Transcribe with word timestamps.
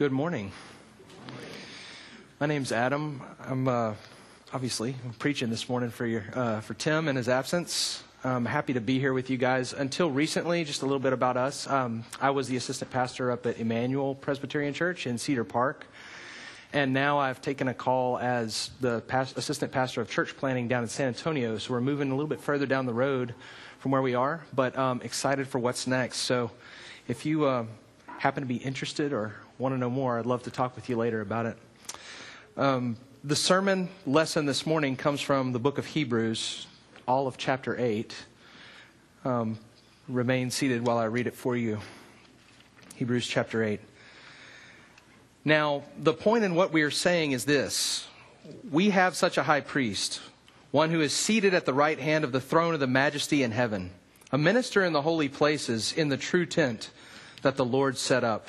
Good 0.00 0.12
morning. 0.12 0.50
My 2.40 2.46
name's 2.46 2.72
Adam. 2.72 3.20
I'm 3.38 3.68
uh, 3.68 3.92
obviously 4.50 4.96
I'm 5.04 5.12
preaching 5.12 5.50
this 5.50 5.68
morning 5.68 5.90
for 5.90 6.06
your 6.06 6.24
uh, 6.32 6.62
for 6.62 6.72
Tim 6.72 7.06
in 7.06 7.16
his 7.16 7.28
absence. 7.28 8.02
I'm 8.24 8.46
happy 8.46 8.72
to 8.72 8.80
be 8.80 8.98
here 8.98 9.12
with 9.12 9.28
you 9.28 9.36
guys. 9.36 9.74
Until 9.74 10.10
recently, 10.10 10.64
just 10.64 10.80
a 10.80 10.86
little 10.86 11.00
bit 11.00 11.12
about 11.12 11.36
us. 11.36 11.66
Um, 11.66 12.04
I 12.18 12.30
was 12.30 12.48
the 12.48 12.56
assistant 12.56 12.90
pastor 12.90 13.30
up 13.30 13.44
at 13.44 13.58
Emmanuel 13.58 14.14
Presbyterian 14.14 14.72
Church 14.72 15.06
in 15.06 15.18
Cedar 15.18 15.44
Park, 15.44 15.84
and 16.72 16.94
now 16.94 17.18
I've 17.18 17.42
taken 17.42 17.68
a 17.68 17.74
call 17.74 18.18
as 18.18 18.70
the 18.80 19.02
past, 19.02 19.36
assistant 19.36 19.70
pastor 19.70 20.00
of 20.00 20.10
church 20.10 20.34
planning 20.34 20.66
down 20.66 20.82
in 20.82 20.88
San 20.88 21.08
Antonio. 21.08 21.58
So 21.58 21.74
we're 21.74 21.82
moving 21.82 22.10
a 22.10 22.14
little 22.14 22.26
bit 22.26 22.40
further 22.40 22.64
down 22.64 22.86
the 22.86 22.94
road 22.94 23.34
from 23.80 23.90
where 23.90 24.00
we 24.00 24.14
are, 24.14 24.46
but 24.54 24.78
um, 24.78 25.02
excited 25.04 25.46
for 25.46 25.58
what's 25.58 25.86
next. 25.86 26.20
So 26.20 26.52
if 27.06 27.26
you 27.26 27.44
uh, 27.44 27.66
happen 28.06 28.42
to 28.42 28.48
be 28.48 28.56
interested 28.56 29.12
or 29.12 29.34
want 29.60 29.74
to 29.74 29.78
know 29.78 29.90
more, 29.90 30.18
I'd 30.18 30.24
love 30.24 30.44
to 30.44 30.50
talk 30.50 30.74
with 30.74 30.88
you 30.88 30.96
later 30.96 31.20
about 31.20 31.44
it. 31.44 31.58
Um, 32.56 32.96
the 33.22 33.36
sermon 33.36 33.90
lesson 34.06 34.46
this 34.46 34.64
morning 34.64 34.96
comes 34.96 35.20
from 35.20 35.52
the 35.52 35.58
book 35.58 35.76
of 35.76 35.84
Hebrews, 35.84 36.66
all 37.06 37.26
of 37.26 37.36
chapter 37.36 37.76
8. 37.78 38.16
Um, 39.26 39.58
remain 40.08 40.50
seated 40.50 40.86
while 40.86 40.96
I 40.96 41.04
read 41.04 41.26
it 41.26 41.34
for 41.34 41.58
you. 41.58 41.78
Hebrews 42.96 43.26
chapter 43.26 43.62
8. 43.62 43.80
Now, 45.44 45.82
the 45.98 46.14
point 46.14 46.44
in 46.44 46.54
what 46.54 46.72
we 46.72 46.80
are 46.80 46.90
saying 46.90 47.32
is 47.32 47.44
this 47.44 48.08
we 48.72 48.88
have 48.90 49.14
such 49.14 49.36
a 49.36 49.42
high 49.42 49.60
priest, 49.60 50.22
one 50.70 50.88
who 50.88 51.02
is 51.02 51.12
seated 51.12 51.52
at 51.52 51.66
the 51.66 51.74
right 51.74 51.98
hand 51.98 52.24
of 52.24 52.32
the 52.32 52.40
throne 52.40 52.72
of 52.72 52.80
the 52.80 52.86
majesty 52.86 53.42
in 53.42 53.50
heaven, 53.50 53.90
a 54.32 54.38
minister 54.38 54.82
in 54.82 54.94
the 54.94 55.02
holy 55.02 55.28
places 55.28 55.92
in 55.92 56.08
the 56.08 56.16
true 56.16 56.46
tent 56.46 56.88
that 57.42 57.56
the 57.56 57.64
Lord 57.64 57.98
set 57.98 58.24
up, 58.24 58.48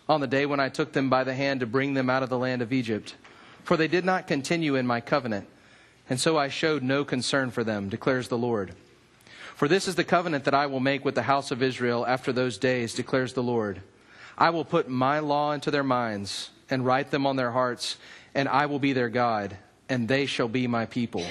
on 0.11 0.19
the 0.19 0.27
day 0.27 0.45
when 0.45 0.59
I 0.59 0.67
took 0.67 0.91
them 0.91 1.09
by 1.09 1.23
the 1.23 1.33
hand 1.33 1.61
to 1.61 1.65
bring 1.65 1.93
them 1.93 2.09
out 2.09 2.21
of 2.21 2.29
the 2.29 2.37
land 2.37 2.61
of 2.61 2.73
Egypt. 2.73 3.15
For 3.63 3.77
they 3.77 3.87
did 3.87 4.03
not 4.03 4.27
continue 4.27 4.75
in 4.75 4.85
my 4.85 4.99
covenant, 4.99 5.47
and 6.09 6.19
so 6.19 6.37
I 6.37 6.49
showed 6.49 6.83
no 6.83 7.05
concern 7.05 7.49
for 7.49 7.63
them, 7.63 7.87
declares 7.87 8.27
the 8.27 8.37
Lord. 8.37 8.73
For 9.55 9.69
this 9.69 9.87
is 9.87 9.95
the 9.95 10.03
covenant 10.03 10.43
that 10.43 10.53
I 10.53 10.65
will 10.65 10.81
make 10.81 11.05
with 11.05 11.15
the 11.15 11.21
house 11.21 11.49
of 11.49 11.63
Israel 11.63 12.05
after 12.05 12.33
those 12.33 12.57
days, 12.57 12.93
declares 12.93 13.31
the 13.31 13.41
Lord. 13.41 13.81
I 14.37 14.49
will 14.49 14.65
put 14.65 14.89
my 14.89 15.19
law 15.19 15.53
into 15.53 15.71
their 15.71 15.83
minds 15.83 16.49
and 16.69 16.85
write 16.85 17.09
them 17.11 17.25
on 17.25 17.37
their 17.37 17.51
hearts, 17.51 17.95
and 18.35 18.49
I 18.49 18.65
will 18.65 18.79
be 18.79 18.91
their 18.91 19.09
God, 19.09 19.55
and 19.87 20.09
they 20.09 20.25
shall 20.25 20.49
be 20.49 20.67
my 20.67 20.87
people. 20.87 21.25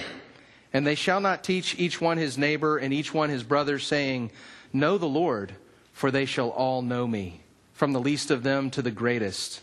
And 0.72 0.86
they 0.86 0.94
shall 0.94 1.20
not 1.20 1.44
teach 1.44 1.78
each 1.78 2.00
one 2.00 2.16
his 2.16 2.38
neighbor 2.38 2.78
and 2.78 2.94
each 2.94 3.12
one 3.12 3.28
his 3.28 3.42
brother, 3.42 3.78
saying, 3.78 4.30
Know 4.72 4.96
the 4.96 5.04
Lord, 5.04 5.52
for 5.92 6.10
they 6.10 6.24
shall 6.24 6.48
all 6.48 6.80
know 6.80 7.06
me 7.06 7.42
from 7.80 7.94
the 7.94 7.98
least 7.98 8.30
of 8.30 8.42
them 8.42 8.68
to 8.68 8.82
the 8.82 8.91
greatest. 8.91 9.62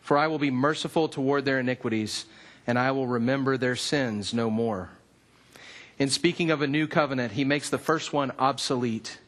For 0.00 0.16
I 0.16 0.28
will 0.28 0.38
be 0.38 0.52
merciful 0.52 1.08
toward 1.08 1.44
their 1.44 1.58
iniquities, 1.58 2.26
and 2.64 2.78
I 2.78 2.92
will 2.92 3.08
remember 3.08 3.56
their 3.56 3.74
sins 3.74 4.32
no 4.32 4.50
more. 4.50 4.90
In 5.98 6.08
speaking 6.08 6.52
of 6.52 6.62
a 6.62 6.68
new 6.68 6.86
covenant, 6.86 7.32
he 7.32 7.44
makes 7.44 7.68
the 7.68 7.76
first 7.76 8.12
one 8.12 8.30
obsolete, 8.38 9.18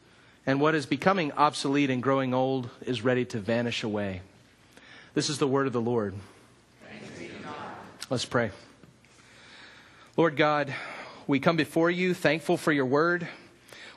and 0.45 0.61
what 0.61 0.73
is 0.73 0.85
becoming 0.85 1.33
obsolete 1.33 1.89
and 1.89 2.01
growing 2.01 2.33
old 2.33 2.69
is 2.85 3.03
ready 3.03 3.25
to 3.25 3.39
vanish 3.39 3.83
away. 3.83 4.21
This 5.13 5.29
is 5.29 5.37
the 5.37 5.45
word 5.45 5.67
of 5.67 5.73
the 5.73 5.81
Lord. 5.81 6.13
Let's 8.09 8.23
pray. 8.23 8.51
Lord 10.15 10.37
God, 10.37 10.73
we 11.27 11.41
come 11.41 11.57
before 11.57 11.91
you 11.91 12.13
thankful 12.13 12.55
for 12.55 12.71
your 12.71 12.85
word. 12.85 13.27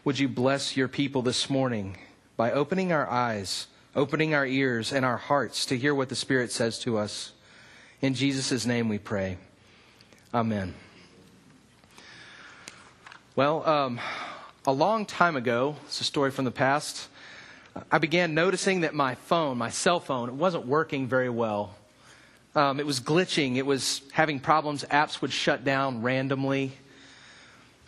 Would 0.02 0.19
you 0.19 0.28
bless 0.28 0.76
your 0.76 0.88
people 0.88 1.22
this 1.22 1.48
morning 1.48 1.97
by 2.36 2.50
opening 2.50 2.91
our 2.91 3.08
eyes? 3.08 3.69
Opening 3.94 4.34
our 4.34 4.47
ears 4.47 4.92
and 4.92 5.04
our 5.04 5.16
hearts 5.16 5.66
to 5.66 5.76
hear 5.76 5.94
what 5.94 6.08
the 6.08 6.16
Spirit 6.16 6.50
says 6.50 6.78
to 6.80 6.98
us. 6.98 7.32
In 8.00 8.14
Jesus' 8.14 8.66
name 8.66 8.88
we 8.88 8.98
pray. 8.98 9.36
Amen. 10.32 10.75
Well, 13.36 13.66
um, 13.69 14.00
a 14.66 14.72
long 14.72 15.06
time 15.06 15.36
ago, 15.36 15.76
it's 15.86 16.00
a 16.00 16.04
story 16.04 16.31
from 16.31 16.44
the 16.44 16.50
past, 16.50 17.08
I 17.91 17.98
began 17.98 18.34
noticing 18.34 18.81
that 18.82 18.94
my 18.94 19.14
phone, 19.14 19.56
my 19.56 19.70
cell 19.70 20.00
phone, 20.00 20.28
it 20.28 20.34
wasn't 20.34 20.66
working 20.66 21.06
very 21.06 21.31
well. 21.31 21.75
Um, 22.54 22.78
it 22.78 22.84
was 22.84 23.00
glitching. 23.00 23.56
It 23.56 23.64
was 23.64 24.02
having 24.12 24.41
problems. 24.41 24.84
Apps 24.84 25.22
would 25.22 25.32
shut 25.32 25.64
down 25.64 26.02
randomly 26.02 26.72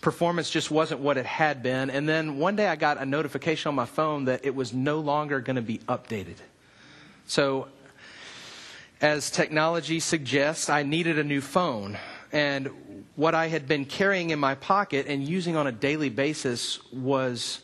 performance 0.05 0.51
just 0.51 0.71
wasn't 0.71 1.01
what 1.01 1.17
it 1.17 1.27
had 1.27 1.63
been. 1.63 1.91
And 1.91 2.09
then 2.09 2.39
one 2.39 2.55
day 2.55 2.69
I 2.69 2.77
got 2.77 2.99
a 2.99 3.07
notification 3.07 3.71
on 3.71 3.75
my 3.75 3.87
phone 3.87 4.27
that 4.27 4.45
it 4.45 4.55
was 4.55 4.73
no 4.73 5.01
longer 5.01 5.41
going 5.41 5.57
to 5.57 5.63
be 5.63 5.79
updated. 5.89 6.37
So, 7.27 7.69
as 9.01 9.31
technology 9.31 9.99
suggests, 10.01 10.69
I 10.69 10.83
needed 10.83 11.19
a 11.19 11.25
new 11.25 11.41
phone. 11.41 11.99
And 12.33 12.71
what 13.17 13.35
I 13.35 13.49
had 13.49 13.67
been 13.67 13.87
carrying 13.87 14.31
in 14.31 14.39
my 14.39 14.55
pocket 14.55 15.07
and 15.09 15.27
using 15.27 15.57
on 15.57 15.67
a 15.67 15.73
daily 15.73 16.11
basis 16.11 16.79
was 16.93 17.61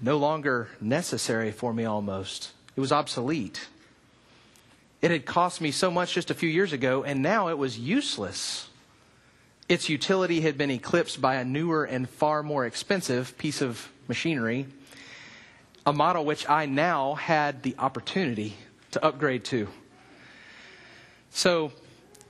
no 0.00 0.16
longer 0.18 0.68
necessary 0.80 1.50
for 1.50 1.74
me 1.74 1.84
almost. 1.84 2.52
It 2.76 2.80
was 2.80 2.92
obsolete. 2.92 3.68
It 5.02 5.10
had 5.10 5.26
cost 5.26 5.60
me 5.60 5.72
so 5.72 5.90
much 5.90 6.14
just 6.14 6.30
a 6.30 6.34
few 6.34 6.48
years 6.48 6.72
ago, 6.72 7.02
and 7.02 7.22
now 7.22 7.48
it 7.48 7.58
was 7.58 7.78
useless. 7.78 8.68
Its 9.68 9.88
utility 9.88 10.42
had 10.42 10.58
been 10.58 10.70
eclipsed 10.70 11.20
by 11.20 11.36
a 11.36 11.44
newer 11.44 11.84
and 11.84 12.08
far 12.08 12.42
more 12.42 12.66
expensive 12.66 13.36
piece 13.38 13.62
of 13.62 13.90
machinery, 14.08 14.66
a 15.86 15.92
model 15.92 16.24
which 16.24 16.48
I 16.48 16.66
now 16.66 17.14
had 17.14 17.62
the 17.62 17.74
opportunity 17.78 18.56
to 18.90 19.04
upgrade 19.04 19.44
to. 19.46 19.68
So, 21.30 21.72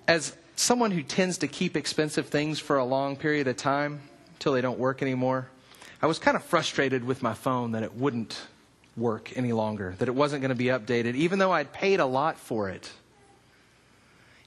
as 0.07 0.37
someone 0.57 0.93
who 0.93 1.03
tends 1.03 1.39
to 1.39 1.49
keep 1.49 1.77
expensive 1.77 2.29
things 2.29 2.61
for 2.61 2.79
a 2.79 2.85
long 2.85 3.17
period 3.17 3.49
of 3.49 3.57
time 3.57 4.01
until 4.35 4.53
they 4.53 4.61
don't 4.61 4.79
work 4.79 5.03
anymore, 5.03 5.49
I 6.01 6.07
was 6.07 6.19
kind 6.19 6.37
of 6.37 6.45
frustrated 6.45 7.03
with 7.03 7.23
my 7.23 7.35
phone 7.35 7.73
that 7.73 7.83
it 7.83 7.95
wouldn't 7.95 8.41
work 8.97 9.37
any 9.37 9.53
longer, 9.53 9.97
that 9.99 10.07
it 10.07 10.15
wasn't 10.15 10.43
going 10.43 10.51
to 10.51 10.55
be 10.55 10.67
updated, 10.67 11.17
even 11.17 11.41
though 11.41 11.51
I'd 11.51 11.73
paid 11.73 11.99
a 11.99 12.07
lot 12.07 12.39
for 12.39 12.71
it. 12.71 12.93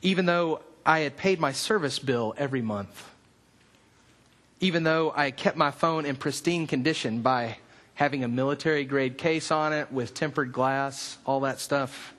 Even 0.02 0.26
though 0.26 0.62
I 0.88 1.00
had 1.00 1.18
paid 1.18 1.38
my 1.38 1.52
service 1.52 2.00
bill 2.00 2.34
every 2.38 2.62
month, 2.62 3.10
even 4.62 4.84
though 4.84 5.12
I 5.14 5.32
kept 5.32 5.58
my 5.58 5.70
phone 5.70 6.06
in 6.06 6.16
pristine 6.16 6.66
condition 6.66 7.22
by 7.22 7.58
having 7.96 8.24
a 8.24 8.30
military 8.30 8.86
grade 8.86 9.18
case 9.18 9.52
on 9.52 9.74
it 9.74 9.92
with 9.92 10.14
tempered 10.14 10.54
glass, 10.54 11.18
all 11.26 11.42
that 11.42 11.60
stuff. 11.60 12.14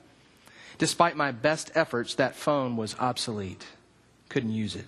Despite 0.77 1.17
my 1.17 1.31
best 1.31 1.71
efforts, 1.73 2.13
that 2.15 2.35
phone 2.35 2.77
was 2.77 2.95
obsolete. 2.99 3.65
Couldn't 4.29 4.53
use 4.53 4.75
it. 4.75 4.85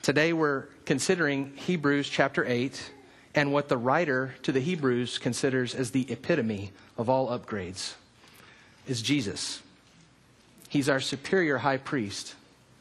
Today 0.00 0.32
we're 0.32 0.64
considering 0.86 1.52
Hebrews 1.56 2.08
chapter 2.08 2.46
8 2.46 2.90
and 3.34 3.52
what 3.52 3.68
the 3.68 3.76
writer 3.76 4.34
to 4.44 4.50
the 4.50 4.60
Hebrews 4.60 5.18
considers 5.18 5.74
as 5.74 5.90
the 5.90 6.10
epitome 6.10 6.72
of 6.96 7.10
all 7.10 7.28
upgrades 7.28 7.92
is 8.86 9.02
Jesus. 9.02 9.60
He's 10.70 10.88
our 10.88 11.00
superior 11.00 11.58
high 11.58 11.78
priest, 11.78 12.36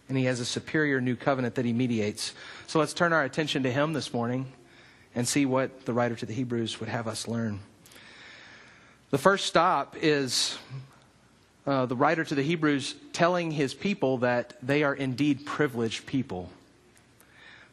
and 0.10 0.18
he 0.18 0.26
has 0.26 0.40
a 0.40 0.46
superior 0.46 1.00
new 1.00 1.16
covenant 1.16 1.56
that 1.56 1.66
he 1.66 1.72
mediates. 1.72 2.34
So 2.68 2.80
let's 2.80 2.94
turn 2.94 3.14
our 3.14 3.24
attention 3.24 3.64
to 3.64 3.72
him 3.72 3.94
this 3.94 4.12
morning 4.12 4.52
and 5.16 5.28
see 5.28 5.46
what 5.46 5.86
the 5.86 5.94
writer 5.94 6.16
to 6.16 6.26
the 6.26 6.34
Hebrews 6.34 6.80
would 6.80 6.90
have 6.90 7.08
us 7.08 7.28
learn. 7.28 7.60
The 9.12 9.18
first 9.18 9.46
stop 9.46 9.96
is 10.02 10.58
uh, 11.66 11.86
the 11.86 11.96
writer 11.96 12.24
to 12.24 12.36
the 12.36 12.44
Hebrews 12.44 12.96
telling 13.14 13.52
his 13.52 13.74
people 13.74 14.18
that 14.20 14.56
they 14.62 14.84
are 14.84 14.94
indeed 14.94 15.46
privileged 15.46 16.06
people. 16.06 16.50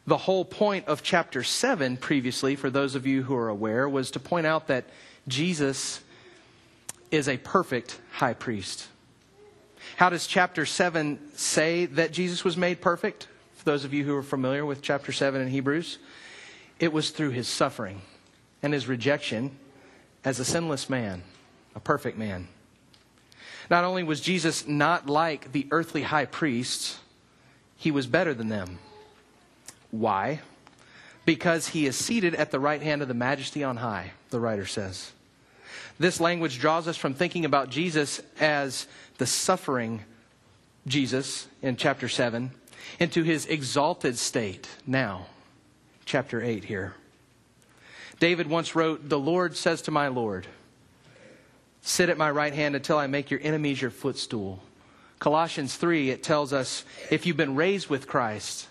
The 0.05 0.17
whole 0.17 0.45
point 0.45 0.87
of 0.87 1.03
chapter 1.03 1.43
7 1.43 1.97
previously, 1.97 2.55
for 2.55 2.69
those 2.69 2.95
of 2.95 3.05
you 3.05 3.23
who 3.23 3.35
are 3.35 3.49
aware, 3.49 3.89
was 3.89 4.11
to 4.11 4.19
point 4.19 4.47
out 4.47 4.67
that 4.67 4.85
Jesus 5.27 6.01
is 7.11 7.27
a 7.27 7.37
perfect 7.37 7.99
high 8.13 8.33
priest. 8.33 8.87
How 9.95 10.09
does 10.09 10.27
chapter 10.27 10.65
7 10.65 11.19
say 11.35 11.85
that 11.85 12.11
Jesus 12.11 12.43
was 12.43 12.57
made 12.57 12.81
perfect? 12.81 13.27
For 13.55 13.65
those 13.65 13.85
of 13.85 13.93
you 13.93 14.03
who 14.03 14.15
are 14.15 14.23
familiar 14.23 14.65
with 14.65 14.81
chapter 14.81 15.11
7 15.11 15.41
in 15.41 15.47
Hebrews, 15.47 15.97
it 16.79 16.93
was 16.93 17.09
through 17.09 17.31
his 17.31 17.47
suffering 17.47 18.01
and 18.61 18.73
his 18.73 18.87
rejection 18.87 19.57
as 20.23 20.39
a 20.39 20.45
sinless 20.45 20.89
man, 20.89 21.23
a 21.75 21.79
perfect 21.79 22.17
man. 22.17 22.47
Not 23.69 23.83
only 23.83 24.03
was 24.03 24.21
Jesus 24.21 24.67
not 24.67 25.07
like 25.07 25.51
the 25.51 25.67
earthly 25.71 26.03
high 26.03 26.25
priests, 26.25 26.99
he 27.75 27.91
was 27.91 28.07
better 28.07 28.33
than 28.33 28.49
them. 28.49 28.79
Why? 29.91 30.41
Because 31.25 31.69
he 31.69 31.85
is 31.85 31.95
seated 31.95 32.35
at 32.35 32.51
the 32.51 32.59
right 32.59 32.81
hand 32.81 33.01
of 33.01 33.07
the 33.07 33.13
majesty 33.13 33.63
on 33.63 33.77
high, 33.77 34.11
the 34.29 34.39
writer 34.39 34.65
says. 34.65 35.11
This 35.99 36.19
language 36.19 36.59
draws 36.59 36.87
us 36.87 36.97
from 36.97 37.13
thinking 37.13 37.43
about 37.43 37.69
Jesus 37.69 38.21
as 38.39 38.87
the 39.17 39.25
suffering 39.25 40.03
Jesus 40.85 41.47
in 41.61 41.75
chapter 41.75 42.07
7 42.07 42.51
into 42.99 43.23
his 43.23 43.45
exalted 43.45 44.17
state 44.17 44.67
now, 44.85 45.27
chapter 46.05 46.41
8 46.41 46.63
here. 46.63 46.93
David 48.19 48.47
once 48.47 48.75
wrote, 48.75 49.09
The 49.09 49.19
Lord 49.19 49.55
says 49.55 49.81
to 49.83 49.91
my 49.91 50.07
Lord, 50.07 50.47
Sit 51.81 52.09
at 52.09 52.17
my 52.17 52.29
right 52.29 52.53
hand 52.53 52.75
until 52.75 52.97
I 52.97 53.07
make 53.07 53.31
your 53.31 53.39
enemies 53.43 53.81
your 53.81 53.91
footstool. 53.91 54.61
Colossians 55.19 55.75
3, 55.75 56.09
it 56.09 56.23
tells 56.23 56.53
us, 56.53 56.83
If 57.09 57.25
you've 57.25 57.37
been 57.37 57.55
raised 57.55 57.89
with 57.89 58.07
Christ, 58.07 58.67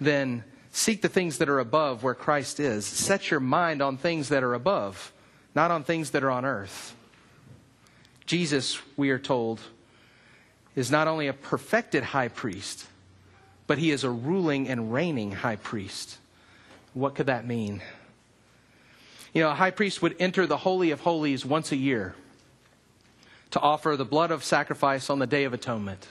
then 0.00 0.44
seek 0.72 1.02
the 1.02 1.08
things 1.08 1.38
that 1.38 1.48
are 1.48 1.58
above 1.58 2.02
where 2.02 2.14
Christ 2.14 2.60
is. 2.60 2.86
Set 2.86 3.30
your 3.30 3.40
mind 3.40 3.82
on 3.82 3.96
things 3.96 4.28
that 4.28 4.42
are 4.42 4.54
above, 4.54 5.12
not 5.54 5.70
on 5.70 5.84
things 5.84 6.10
that 6.10 6.24
are 6.24 6.30
on 6.30 6.44
earth. 6.44 6.94
Jesus, 8.26 8.80
we 8.96 9.10
are 9.10 9.18
told, 9.18 9.60
is 10.80 10.90
not 10.90 11.06
only 11.06 11.28
a 11.28 11.32
perfected 11.32 12.02
high 12.02 12.28
priest, 12.28 12.86
but 13.66 13.78
he 13.78 13.90
is 13.90 14.02
a 14.02 14.10
ruling 14.10 14.66
and 14.66 14.92
reigning 14.92 15.30
high 15.30 15.56
priest. 15.56 16.16
What 16.94 17.14
could 17.14 17.26
that 17.26 17.46
mean? 17.46 17.82
You 19.34 19.42
know, 19.42 19.50
a 19.50 19.54
high 19.54 19.70
priest 19.70 20.00
would 20.02 20.16
enter 20.18 20.46
the 20.46 20.56
Holy 20.56 20.90
of 20.90 21.00
Holies 21.00 21.44
once 21.44 21.70
a 21.70 21.76
year 21.76 22.14
to 23.50 23.60
offer 23.60 23.94
the 23.96 24.04
blood 24.04 24.30
of 24.30 24.42
sacrifice 24.42 25.10
on 25.10 25.18
the 25.18 25.26
Day 25.26 25.44
of 25.44 25.52
Atonement, 25.52 26.08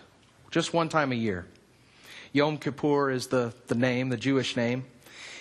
just 0.52 0.74
one 0.74 0.88
time 0.88 1.12
a 1.12 1.16
year. 1.16 1.48
Yom 2.32 2.58
Kippur 2.58 3.10
is 3.10 3.28
the, 3.28 3.54
the 3.68 3.76
name, 3.76 4.10
the 4.10 4.18
Jewish 4.18 4.56
name. 4.56 4.86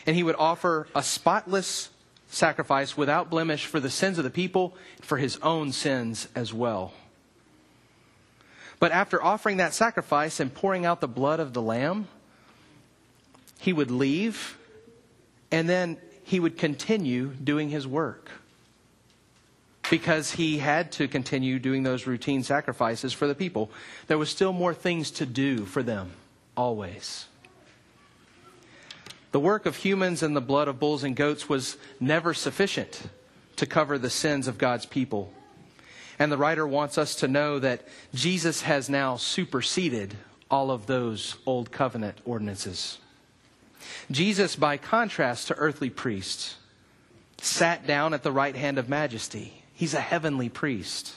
And 0.07 0.17
he 0.17 0.23
would 0.23 0.37
offer 0.39 0.89
a 0.95 1.03
spotless 1.03 1.91
sacrifice 2.29 2.97
without 2.97 3.29
blemish 3.29 3.67
for 3.67 3.79
the 3.79 3.91
sins 3.91 4.17
of 4.17 4.25
the 4.25 4.31
people, 4.31 4.75
for 5.03 5.19
his 5.19 5.37
own 5.43 5.73
sins 5.73 6.29
as 6.35 6.55
well. 6.55 6.95
But 8.81 8.93
after 8.93 9.23
offering 9.23 9.57
that 9.57 9.75
sacrifice 9.75 10.41
and 10.41 10.53
pouring 10.53 10.87
out 10.87 11.01
the 11.01 11.09
blood 11.09 11.41
of 11.41 11.53
the 11.53 11.63
lamb, 11.63 12.07
he 13.59 13.73
would 13.73 13.91
leave 13.91 14.57
and 15.51 15.69
then 15.69 15.97
he 16.23 16.39
would 16.39 16.59
continue 16.59 17.29
doing 17.29 17.71
his 17.71 17.87
work 17.87 18.31
because 19.91 20.33
he 20.33 20.59
had 20.59 20.93
to 20.93 21.09
continue 21.09 21.59
doing 21.59 21.83
those 21.83 22.07
routine 22.07 22.43
sacrifices 22.43 23.13
for 23.13 23.27
the 23.27 23.35
people. 23.35 23.71
There 24.07 24.19
was 24.19 24.29
still 24.29 24.53
more 24.53 24.75
things 24.75 25.11
to 25.13 25.27
do 25.27 25.65
for 25.65 25.83
them, 25.83 26.11
always. 26.57 27.27
The 29.33 29.41
work 29.41 29.67
of 29.67 29.77
humans 29.77 30.23
and 30.23 30.37
the 30.37 30.41
blood 30.41 30.69
of 30.69 30.79
bulls 30.79 31.05
and 31.05 31.17
goats 31.17 31.49
was 31.49 31.77
never 32.01 32.35
sufficient 32.35 33.03
to 33.57 33.67
cover 33.67 33.99
the 33.99 34.11
sins 34.11 34.49
of 34.49 34.59
God's 34.59 34.87
people. 34.87 35.33
And 36.19 36.33
the 36.33 36.39
writer 36.39 36.67
wants 36.67 36.99
us 36.99 37.15
to 37.17 37.29
know 37.29 37.59
that 37.59 37.83
Jesus 38.13 38.63
has 38.63 38.89
now 38.89 39.17
superseded 39.17 40.17
all 40.51 40.71
of 40.71 40.87
those 40.87 41.37
old 41.47 41.71
covenant 41.71 42.19
ordinances. 42.25 42.99
Jesus, 44.11 44.57
by 44.57 44.77
contrast 44.77 45.49
to 45.49 45.55
earthly 45.55 45.91
priests, 45.91 46.57
sat 47.41 47.87
down 47.87 48.15
at 48.15 48.23
the 48.23 48.33
right 48.33 48.57
hand 48.57 48.79
of 48.79 48.89
majesty. 48.89 49.63
He's 49.75 49.95
a 49.95 50.01
heavenly 50.01 50.49
priest. 50.49 51.15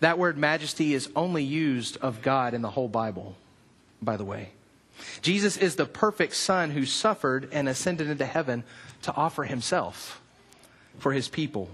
That 0.00 0.18
word 0.18 0.36
majesty 0.36 0.94
is 0.94 1.08
only 1.14 1.44
used 1.44 1.96
of 1.98 2.22
God 2.22 2.54
in 2.54 2.62
the 2.62 2.70
whole 2.70 2.88
Bible, 2.88 3.36
by 4.02 4.16
the 4.16 4.24
way. 4.24 4.50
Jesus 5.22 5.56
is 5.56 5.76
the 5.76 5.86
perfect 5.86 6.34
Son 6.34 6.70
who 6.70 6.84
suffered 6.84 7.48
and 7.52 7.68
ascended 7.68 8.08
into 8.08 8.26
heaven 8.26 8.64
to 9.02 9.14
offer 9.14 9.44
himself 9.44 10.20
for 10.98 11.12
his 11.12 11.28
people. 11.28 11.68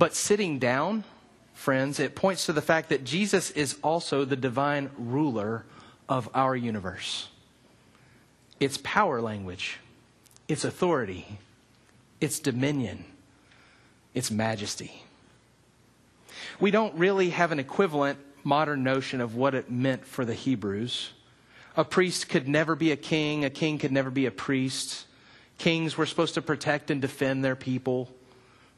But 0.00 0.14
sitting 0.14 0.58
down, 0.58 1.04
friends, 1.52 2.00
it 2.00 2.14
points 2.14 2.46
to 2.46 2.54
the 2.54 2.62
fact 2.62 2.88
that 2.88 3.04
Jesus 3.04 3.50
is 3.50 3.76
also 3.82 4.24
the 4.24 4.34
divine 4.34 4.88
ruler 4.96 5.66
of 6.08 6.26
our 6.32 6.56
universe. 6.56 7.28
It's 8.58 8.78
power 8.78 9.20
language, 9.20 9.78
it's 10.48 10.64
authority, 10.64 11.38
it's 12.18 12.40
dominion 12.40 13.04
its 14.14 14.30
majesty. 14.30 15.02
We 16.58 16.70
don't 16.70 16.94
really 16.94 17.28
have 17.28 17.52
an 17.52 17.58
equivalent 17.58 18.18
modern 18.42 18.82
notion 18.82 19.20
of 19.20 19.36
what 19.36 19.54
it 19.54 19.70
meant 19.70 20.06
for 20.06 20.24
the 20.24 20.32
Hebrews. 20.32 21.10
A 21.76 21.84
priest 21.84 22.30
could 22.30 22.48
never 22.48 22.74
be 22.74 22.90
a 22.90 22.96
king, 22.96 23.44
a 23.44 23.50
king 23.50 23.76
could 23.76 23.92
never 23.92 24.10
be 24.10 24.24
a 24.24 24.30
priest. 24.30 25.04
Kings 25.58 25.98
were 25.98 26.06
supposed 26.06 26.32
to 26.34 26.42
protect 26.42 26.90
and 26.90 27.02
defend 27.02 27.44
their 27.44 27.54
people, 27.54 28.08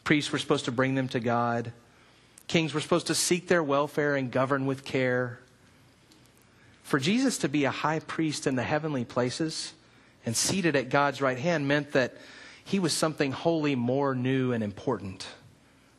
priests 0.05 0.33
were 0.33 0.39
supposed 0.39 0.65
to 0.67 0.73
bring 0.73 0.95
them 0.95 1.09
to 1.09 1.21
God. 1.21 1.73
Kings 2.49 2.75
were 2.75 2.81
supposed 2.81 3.07
to 3.07 3.15
seek 3.15 3.49
their 3.49 3.63
welfare 3.63 4.17
and 4.17 4.31
govern 4.31 4.67
with 4.67 4.85
care. 4.85 5.39
For 6.83 6.99
Jesus 6.99 7.39
to 7.39 7.49
be 7.49 7.65
a 7.65 7.71
high 7.71 8.01
priest 8.01 8.47
in 8.47 8.57
the 8.57 8.63
heavenly 8.63 9.05
places 9.05 9.73
and 10.27 10.37
seated 10.37 10.77
at 10.77 10.91
God's 10.91 11.23
right 11.23 11.39
hand 11.39 11.67
meant 11.67 11.93
that 11.93 12.17
he 12.65 12.79
was 12.79 12.93
something 12.93 13.33
wholly 13.33 13.75
more 13.75 14.15
new 14.15 14.53
and 14.53 14.63
important, 14.63 15.27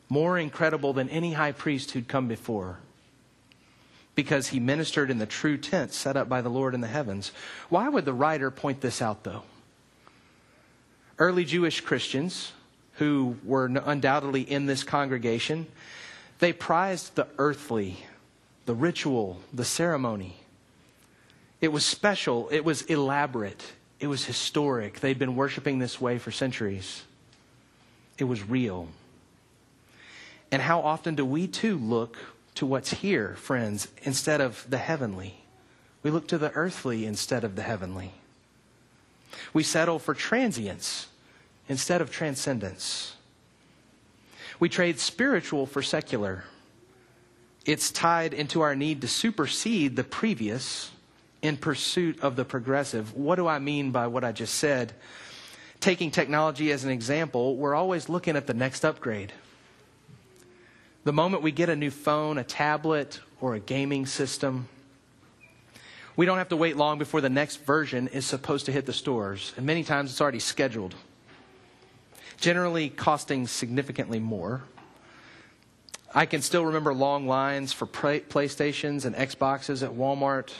more 0.08 0.38
incredible 0.38 0.92
than 0.92 1.08
any 1.08 1.32
high 1.32 1.52
priest 1.52 1.90
who'd 1.90 2.08
come 2.08 2.28
before. 2.28 2.78
Because 4.14 4.48
he 4.48 4.60
ministered 4.60 5.10
in 5.10 5.18
the 5.18 5.26
true 5.26 5.56
tent 5.58 5.92
set 5.92 6.16
up 6.16 6.28
by 6.28 6.40
the 6.40 6.48
Lord 6.48 6.74
in 6.74 6.80
the 6.80 6.86
heavens. 6.86 7.32
Why 7.68 7.88
would 7.88 8.04
the 8.04 8.12
writer 8.12 8.50
point 8.50 8.80
this 8.80 9.02
out, 9.02 9.24
though? 9.24 9.42
Early 11.18 11.44
Jewish 11.44 11.80
Christians, 11.80 12.52
who 12.96 13.36
were 13.44 13.66
undoubtedly 13.66 14.42
in 14.42 14.66
this 14.66 14.84
congregation, 14.84 15.66
they 16.38 16.52
prized 16.52 17.14
the 17.14 17.26
earthly, 17.38 17.98
the 18.66 18.74
ritual, 18.74 19.40
the 19.52 19.64
ceremony. 19.64 20.36
It 21.60 21.72
was 21.72 21.84
special, 21.84 22.48
it 22.50 22.64
was 22.64 22.82
elaborate, 22.82 23.72
it 24.00 24.06
was 24.06 24.24
historic. 24.24 25.00
They'd 25.00 25.18
been 25.18 25.36
worshiping 25.36 25.78
this 25.78 26.00
way 26.00 26.18
for 26.18 26.30
centuries. 26.30 27.02
It 28.18 28.24
was 28.24 28.48
real. 28.48 28.88
And 30.52 30.62
how 30.62 30.80
often 30.80 31.14
do 31.14 31.24
we 31.24 31.48
too 31.48 31.76
look 31.78 32.16
to 32.56 32.66
what's 32.66 32.92
here, 32.92 33.34
friends, 33.36 33.88
instead 34.02 34.40
of 34.40 34.64
the 34.68 34.78
heavenly? 34.78 35.36
We 36.02 36.10
look 36.10 36.28
to 36.28 36.38
the 36.38 36.52
earthly 36.52 37.06
instead 37.06 37.42
of 37.42 37.56
the 37.56 37.62
heavenly. 37.62 38.12
We 39.52 39.62
settle 39.62 39.98
for 39.98 40.14
transience 40.14 41.08
instead 41.68 42.00
of 42.00 42.10
transcendence. 42.10 43.14
We 44.60 44.68
trade 44.68 44.98
spiritual 44.98 45.66
for 45.66 45.82
secular. 45.82 46.44
It's 47.64 47.90
tied 47.90 48.34
into 48.34 48.60
our 48.60 48.74
need 48.74 49.00
to 49.00 49.08
supersede 49.08 49.96
the 49.96 50.04
previous 50.04 50.90
in 51.42 51.56
pursuit 51.56 52.20
of 52.20 52.36
the 52.36 52.44
progressive. 52.44 53.14
What 53.14 53.36
do 53.36 53.46
I 53.46 53.58
mean 53.58 53.90
by 53.90 54.06
what 54.06 54.24
I 54.24 54.32
just 54.32 54.54
said? 54.54 54.92
Taking 55.80 56.10
technology 56.10 56.72
as 56.72 56.84
an 56.84 56.90
example, 56.90 57.56
we're 57.56 57.74
always 57.74 58.08
looking 58.08 58.36
at 58.36 58.46
the 58.46 58.54
next 58.54 58.84
upgrade. 58.84 59.32
The 61.04 61.12
moment 61.12 61.42
we 61.42 61.52
get 61.52 61.68
a 61.68 61.76
new 61.76 61.90
phone, 61.90 62.38
a 62.38 62.44
tablet, 62.44 63.20
or 63.40 63.54
a 63.54 63.60
gaming 63.60 64.06
system, 64.06 64.68
we 66.16 66.24
don't 66.24 66.38
have 66.38 66.48
to 66.48 66.56
wait 66.56 66.76
long 66.76 66.98
before 66.98 67.20
the 67.20 67.28
next 67.28 67.56
version 67.56 68.08
is 68.08 68.24
supposed 68.24 68.66
to 68.66 68.72
hit 68.72 68.86
the 68.86 68.92
stores. 68.92 69.52
And 69.56 69.66
many 69.66 69.84
times 69.84 70.10
it's 70.10 70.20
already 70.20 70.38
scheduled, 70.38 70.94
generally 72.44 72.90
costing 72.90 73.46
significantly 73.46 74.20
more. 74.20 74.62
I 76.14 76.26
can 76.26 76.42
still 76.42 76.66
remember 76.66 76.92
long 76.92 77.26
lines 77.26 77.72
for 77.72 77.86
PlayStations 77.86 79.06
and 79.06 79.16
Xboxes 79.16 79.82
at 79.82 79.92
Walmart 79.92 80.52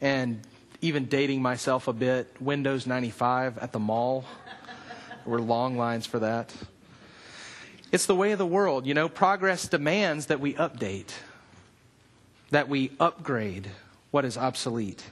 and 0.00 0.40
even 0.80 1.04
dating 1.04 1.40
myself 1.40 1.86
a 1.86 1.92
bit, 1.92 2.26
Windows 2.40 2.84
95 2.84 3.58
at 3.58 3.70
the 3.70 3.78
mall. 3.78 4.24
there 5.08 5.18
were 5.24 5.40
long 5.40 5.76
lines 5.76 6.04
for 6.04 6.18
that. 6.18 6.52
It's 7.92 8.06
the 8.06 8.16
way 8.16 8.32
of 8.32 8.38
the 8.38 8.46
world. 8.46 8.84
You 8.84 8.94
know, 8.94 9.08
progress 9.08 9.68
demands 9.68 10.26
that 10.26 10.40
we 10.40 10.54
update, 10.54 11.12
that 12.50 12.68
we 12.68 12.90
upgrade 12.98 13.70
what 14.10 14.24
is 14.24 14.36
obsolete. 14.36 15.04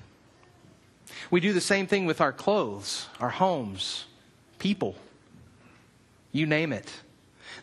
We 1.30 1.38
do 1.38 1.52
the 1.52 1.60
same 1.60 1.86
thing 1.86 2.06
with 2.06 2.20
our 2.20 2.32
clothes, 2.32 3.06
our 3.20 3.30
homes, 3.30 4.06
people. 4.58 4.96
You 6.38 6.46
name 6.46 6.72
it. 6.72 6.88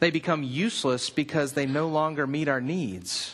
They 0.02 0.12
become 0.12 0.44
useless 0.44 1.10
because 1.10 1.54
they 1.54 1.66
no 1.66 1.88
longer 1.88 2.28
meet 2.28 2.50
our 2.50 2.60
needs. 2.60 3.34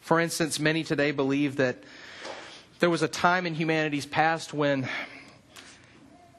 For 0.00 0.18
instance, 0.18 0.58
many 0.58 0.82
today 0.82 1.12
believe 1.12 1.54
that 1.56 1.84
there 2.80 2.90
was 2.90 3.02
a 3.02 3.06
time 3.06 3.46
in 3.46 3.54
humanity's 3.54 4.06
past 4.06 4.52
when 4.52 4.88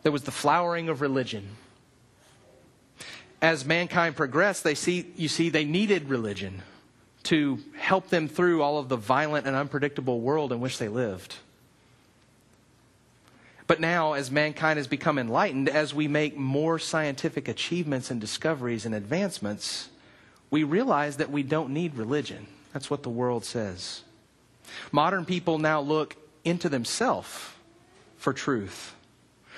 there 0.04 0.12
was 0.12 0.24
the 0.24 0.32
flowering 0.32 0.90
of 0.90 1.00
religion. 1.00 1.56
As 3.42 3.64
mankind 3.64 4.18
progressed, 4.18 4.66
they 4.66 4.76
see, 4.76 5.06
you 5.16 5.30
see, 5.30 5.48
they 5.48 5.64
needed 5.64 6.10
religion 6.10 6.62
to 7.24 7.60
help 7.78 8.10
them 8.10 8.28
through 8.28 8.62
all 8.62 8.78
of 8.78 8.90
the 8.90 8.98
violent 8.98 9.48
and 9.48 9.56
unpredictable 9.56 10.20
world 10.20 10.52
in 10.52 10.60
which 10.60 10.80
they 10.80 10.90
lived. 10.90 11.36
But 13.70 13.80
now, 13.80 14.14
as 14.14 14.32
mankind 14.32 14.78
has 14.78 14.88
become 14.88 15.20
enlightened, 15.20 15.70
as 15.70 15.94
we 15.94 16.08
make 16.08 16.36
more 16.36 16.80
scientific 16.80 17.48
achievements 17.48 18.10
and 18.10 18.20
discoveries 18.20 18.84
and 18.84 18.96
advancements, 18.96 19.90
we 20.50 20.64
realize 20.64 21.18
that 21.18 21.30
we 21.30 21.44
don't 21.44 21.70
need 21.70 21.94
religion. 21.94 22.48
That's 22.74 22.90
what 22.90 23.04
the 23.04 23.12
world 23.12 23.46
says. 23.46 24.02
Modern 24.92 25.24
people 25.24 25.60
now 25.60 25.82
look 25.82 26.16
into 26.44 26.68
themselves 26.68 27.30
for 28.18 28.34
truth. 28.34 28.96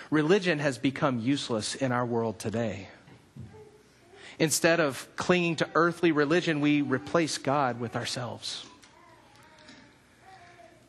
Religion 0.09 0.59
has 0.59 0.77
become 0.77 1.21
useless 1.21 1.73
in 1.73 1.93
our 1.93 2.05
world 2.05 2.37
today. 2.37 2.89
Instead 4.39 4.81
of 4.81 5.07
clinging 5.15 5.55
to 5.55 5.69
earthly 5.73 6.11
religion, 6.11 6.59
we 6.59 6.81
replace 6.81 7.37
God 7.37 7.79
with 7.79 7.95
ourselves. 7.95 8.65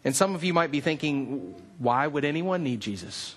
And 0.04 0.16
some 0.16 0.34
of 0.34 0.42
you 0.42 0.52
might 0.52 0.70
be 0.70 0.80
thinking, 0.80 1.54
why 1.78 2.06
would 2.06 2.24
anyone 2.24 2.64
need 2.64 2.80
Jesus? 2.80 3.36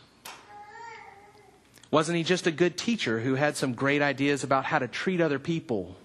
Wasn't 1.91 2.17
he 2.17 2.23
just 2.23 2.47
a 2.47 2.51
good 2.51 2.77
teacher 2.77 3.19
who 3.19 3.35
had 3.35 3.55
some 3.55 3.73
great 3.73 4.01
ideas 4.01 4.43
about 4.43 4.65
how 4.65 4.79
to 4.79 4.87
treat 4.87 5.21
other 5.21 5.39
people? 5.39 5.95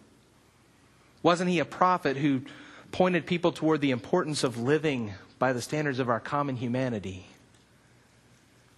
Wasn't 1.23 1.51
he 1.51 1.59
a 1.59 1.65
prophet 1.65 2.17
who 2.17 2.43
pointed 2.93 3.27
people 3.27 3.53
toward 3.53 3.81
the 3.81 3.91
importance 3.91 4.45
of 4.45 4.59
living 4.59 5.15
by 5.39 5.53
the 5.53 5.63
standards 5.63 5.99
of 5.99 6.09
our 6.09 6.21
common 6.21 6.57
humanity? 6.57 7.27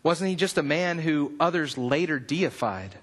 Wasn't 0.03 0.29
he 0.29 0.37
just 0.37 0.59
a 0.59 0.63
man 0.63 0.99
who 0.99 1.33
others 1.39 1.79
later 1.79 2.19
deified 2.19 2.97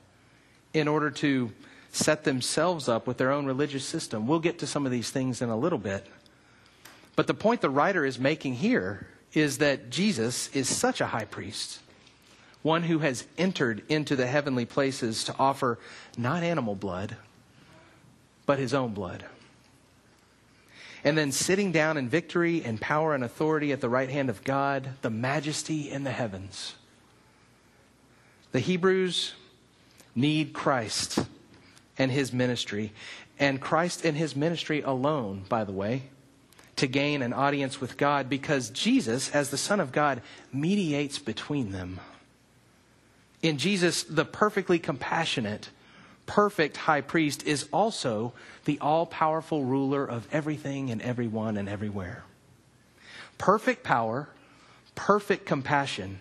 in 0.74 0.88
order 0.88 1.12
to 1.12 1.52
set 1.92 2.24
themselves 2.24 2.88
up 2.88 3.08
with 3.08 3.18
their 3.18 3.32
own 3.32 3.46
religious 3.46 3.86
system? 3.86 4.28
We'll 4.28 4.40
get 4.40 4.60
to 4.60 4.68
some 4.68 4.86
of 4.86 4.92
these 4.92 5.10
things 5.10 5.42
in 5.42 5.50
a 5.50 5.58
little 5.58 5.80
bit. 5.80 6.06
But 7.20 7.28
the 7.28 7.34
point 7.34 7.60
the 7.60 7.70
writer 7.70 8.06
is 8.06 8.18
making 8.18 8.54
here 8.54 9.06
is 9.34 9.58
that 9.58 9.90
Jesus 9.90 10.48
is 10.56 10.70
such 10.70 11.02
a 11.02 11.08
high 11.08 11.26
priest, 11.26 11.80
one 12.62 12.84
who 12.84 13.00
has 13.00 13.28
entered 13.38 13.84
into 13.90 14.16
the 14.16 14.26
heavenly 14.26 14.64
places 14.64 15.26
to 15.26 15.36
offer 15.38 15.80
not 16.18 16.44
animal 16.44 16.76
blood, 16.76 17.18
but 18.46 18.58
his 18.58 18.74
own 18.74 18.94
blood. 18.94 19.26
And 21.04 21.18
then 21.18 21.34
sitting 21.34 21.74
down 21.74 21.98
in 21.98 22.08
victory 22.08 22.64
and 22.64 22.80
power 22.80 23.14
and 23.14 23.26
authority 23.26 23.74
at 23.74 23.82
the 23.82 23.90
right 23.90 24.10
hand 24.10 24.30
of 24.30 24.46
God, 24.46 24.92
the 25.02 25.10
majesty 25.10 25.92
in 25.92 26.06
the 26.06 26.14
heavens. 26.14 26.76
The 28.54 28.62
Hebrews 28.62 29.34
need 30.16 30.54
Christ 30.54 31.20
and 31.98 32.14
his 32.14 32.32
ministry, 32.32 32.94
and 33.38 33.60
Christ 33.60 34.06
and 34.06 34.16
his 34.16 34.38
ministry 34.38 34.80
alone, 34.80 35.44
by 35.50 35.66
the 35.66 35.74
way 35.74 36.04
to 36.80 36.88
gain 36.88 37.22
an 37.22 37.34
audience 37.34 37.82
with 37.82 37.98
God 37.98 38.30
because 38.30 38.70
Jesus, 38.70 39.30
as 39.32 39.50
the 39.50 39.58
Son 39.58 39.80
of 39.80 39.92
God, 39.92 40.22
mediates 40.54 41.20
between 41.20 41.72
them. 41.72 42.00
In 43.42 43.58
Jesus, 43.58 44.04
the 44.04 44.26
perfectly 44.26 44.80
compassionate, 44.80 45.70
perfect 46.26 46.78
high 46.78 47.02
priest 47.02 47.44
is 47.44 47.68
also 47.74 48.34
the 48.64 48.80
all 48.80 49.06
powerful 49.06 49.66
ruler 49.66 50.06
of 50.06 50.28
everything 50.32 50.90
and 50.90 51.02
everyone 51.02 51.58
and 51.58 51.68
everywhere. 51.68 52.24
Perfect 53.38 53.84
power, 53.84 54.30
perfect 54.96 55.46
compassion 55.46 56.20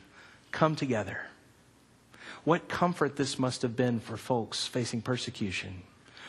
come 0.50 0.74
together. 0.74 1.20
What 2.42 2.68
comfort 2.68 3.16
this 3.16 3.38
must 3.38 3.62
have 3.62 3.76
been 3.76 4.00
for 4.00 4.16
folks 4.16 4.66
facing 4.66 5.02
persecution. 5.02 5.82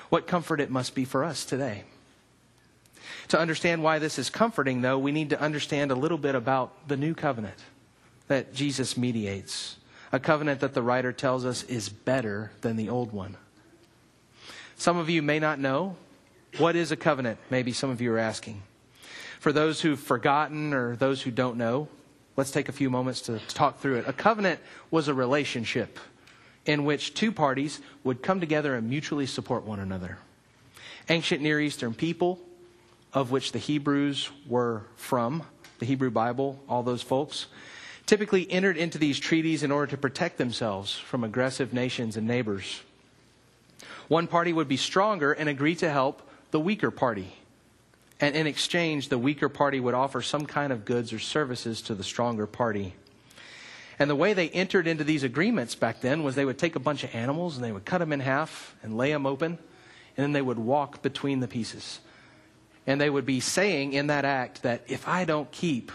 What 0.10 0.28
comfort 0.28 0.60
it 0.60 0.70
must 0.70 0.94
be 0.94 1.06
for 1.06 1.24
us 1.24 1.46
today. 1.46 1.84
To 3.30 3.40
understand 3.40 3.84
why 3.84 4.00
this 4.00 4.20
is 4.20 4.30
comforting, 4.30 4.82
though, 4.82 4.98
we 4.98 5.12
need 5.12 5.30
to 5.32 5.40
understand 5.40 5.92
a 5.92 5.96
little 5.96 6.18
bit 6.18 6.36
about 6.36 6.88
the 6.88 6.98
new 6.98 7.14
covenant 7.14 7.58
that 8.28 8.54
Jesus 8.54 8.98
mediates, 8.98 9.78
a 10.12 10.20
covenant 10.20 10.62
that 10.62 10.74
the 10.74 10.82
writer 10.82 11.12
tells 11.12 11.46
us 11.46 11.64
is 11.64 11.90
better 11.90 12.52
than 12.62 12.76
the 12.76 12.90
old 12.90 13.12
one. 13.12 13.38
Some 14.78 14.98
of 14.98 15.10
you 15.10 15.22
may 15.22 15.40
not 15.40 15.60
know 15.60 15.96
what 16.58 16.76
is 16.76 16.92
a 16.92 16.96
covenant, 16.96 17.38
maybe 17.50 17.74
some 17.74 17.90
of 17.90 18.02
you 18.02 18.14
are 18.14 18.20
asking. 18.20 18.62
For 19.40 19.52
those 19.52 19.82
who've 19.82 20.00
forgotten 20.00 20.74
or 20.74 20.96
those 20.96 21.22
who 21.22 21.32
don't 21.32 21.58
know, 21.58 21.88
let's 22.36 22.52
take 22.52 22.70
a 22.70 22.74
few 22.74 22.90
moments 22.90 23.22
to, 23.22 23.40
talk 23.50 23.80
through 23.80 23.98
it. 23.98 24.08
A 24.08 24.14
covenant 24.14 24.60
was 24.92 25.08
a 25.08 25.14
relationship 25.14 26.00
in 26.66 26.86
which 26.86 27.14
two 27.14 27.32
parties 27.32 27.80
would 28.04 28.22
come 28.22 28.40
together 28.40 28.76
and 28.76 28.90
mutually 28.90 29.26
support 29.26 29.64
one 29.64 29.80
another. 29.80 30.18
Ancient 31.10 31.42
Near 31.42 31.60
Eastern 31.60 31.94
people 31.94 32.40
of 33.14 33.32
which 33.32 33.52
the 33.52 33.60
Hebrews 33.60 34.30
were 34.48 34.84
from, 34.96 35.44
the 35.80 35.86
Hebrew 35.86 36.12
Bible, 36.12 36.60
all 36.68 36.84
those 36.84 37.02
folks, 37.02 37.48
typically 38.06 38.50
entered 38.52 38.78
into 38.78 38.98
these 38.98 39.20
treaties 39.20 39.64
in 39.64 39.72
order 39.72 39.92
to 39.92 39.98
protect 39.98 40.38
themselves 40.38 40.98
from 40.98 41.24
aggressive 41.24 41.74
nations 41.74 42.18
and 42.18 42.28
neighbors. 42.28 42.82
One 44.08 44.28
party 44.28 44.52
would 44.52 44.68
be 44.68 44.78
stronger 44.78 45.32
and 45.32 45.48
agree 45.48 45.76
to 45.76 45.90
help 45.90 46.28
the 46.52 46.60
weaker 46.60 46.92
party. 46.92 47.34
And 48.20 48.36
in 48.36 48.48
exchange, 48.48 49.10
the 49.10 49.18
weaker 49.18 49.48
party 49.48 49.80
would 49.80 49.94
offer 49.94 50.22
some 50.22 50.46
kind 50.46 50.74
of 50.74 50.86
goods 50.86 51.14
or 51.14 51.20
services 51.20 51.82
to 51.84 51.96
the 51.96 52.04
stronger 52.04 52.48
party. 52.48 52.96
And 54.00 54.10
the 54.10 54.16
way 54.16 54.34
they 54.34 54.50
entered 54.50 54.88
into 54.88 55.04
these 55.04 55.24
agreements 55.24 55.76
back 55.76 56.02
then 56.02 56.24
was 56.24 56.36
they 56.36 56.46
would 56.46 56.58
take 56.58 56.76
a 56.76 56.80
bunch 56.80 57.04
of 57.04 57.14
animals 57.14 57.56
and 57.56 57.64
they 57.64 57.72
would 57.72 57.86
cut 57.86 58.00
them 58.00 58.12
in 58.12 58.20
half 58.20 58.76
and 58.82 58.98
lay 58.98 59.12
them 59.12 59.26
open, 59.26 59.58
and 60.18 60.24
then 60.24 60.32
they 60.32 60.42
would 60.42 60.60
walk 60.60 61.02
between 61.02 61.40
the 61.40 61.48
pieces. 61.48 62.00
And 62.90 63.00
they 63.00 63.12
would 63.12 63.28
be 63.28 63.40
saying 63.40 63.94
in 63.94 64.08
that 64.08 64.26
act 64.26 64.64
that 64.64 64.82
if 64.88 65.08
I 65.08 65.24
don't 65.24 65.52
keep 65.52 65.92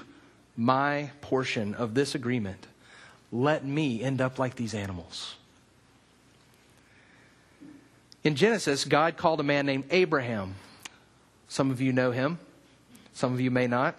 my 0.56 1.10
portion 1.22 1.74
of 1.74 1.92
this 1.92 2.14
agreement, 2.14 2.68
let 3.32 3.64
me 3.64 4.00
end 4.00 4.20
up 4.20 4.38
like 4.38 4.54
these 4.54 4.74
animals. 4.74 5.34
In 8.22 8.36
Genesis, 8.36 8.84
God 8.84 9.16
called 9.16 9.40
a 9.40 9.42
man 9.42 9.66
named 9.66 9.86
Abraham. 9.90 10.54
Some 11.48 11.72
of 11.72 11.80
you 11.80 11.92
know 11.92 12.12
him, 12.12 12.38
some 13.12 13.32
of 13.32 13.40
you 13.40 13.50
may 13.50 13.66
not. 13.66 13.96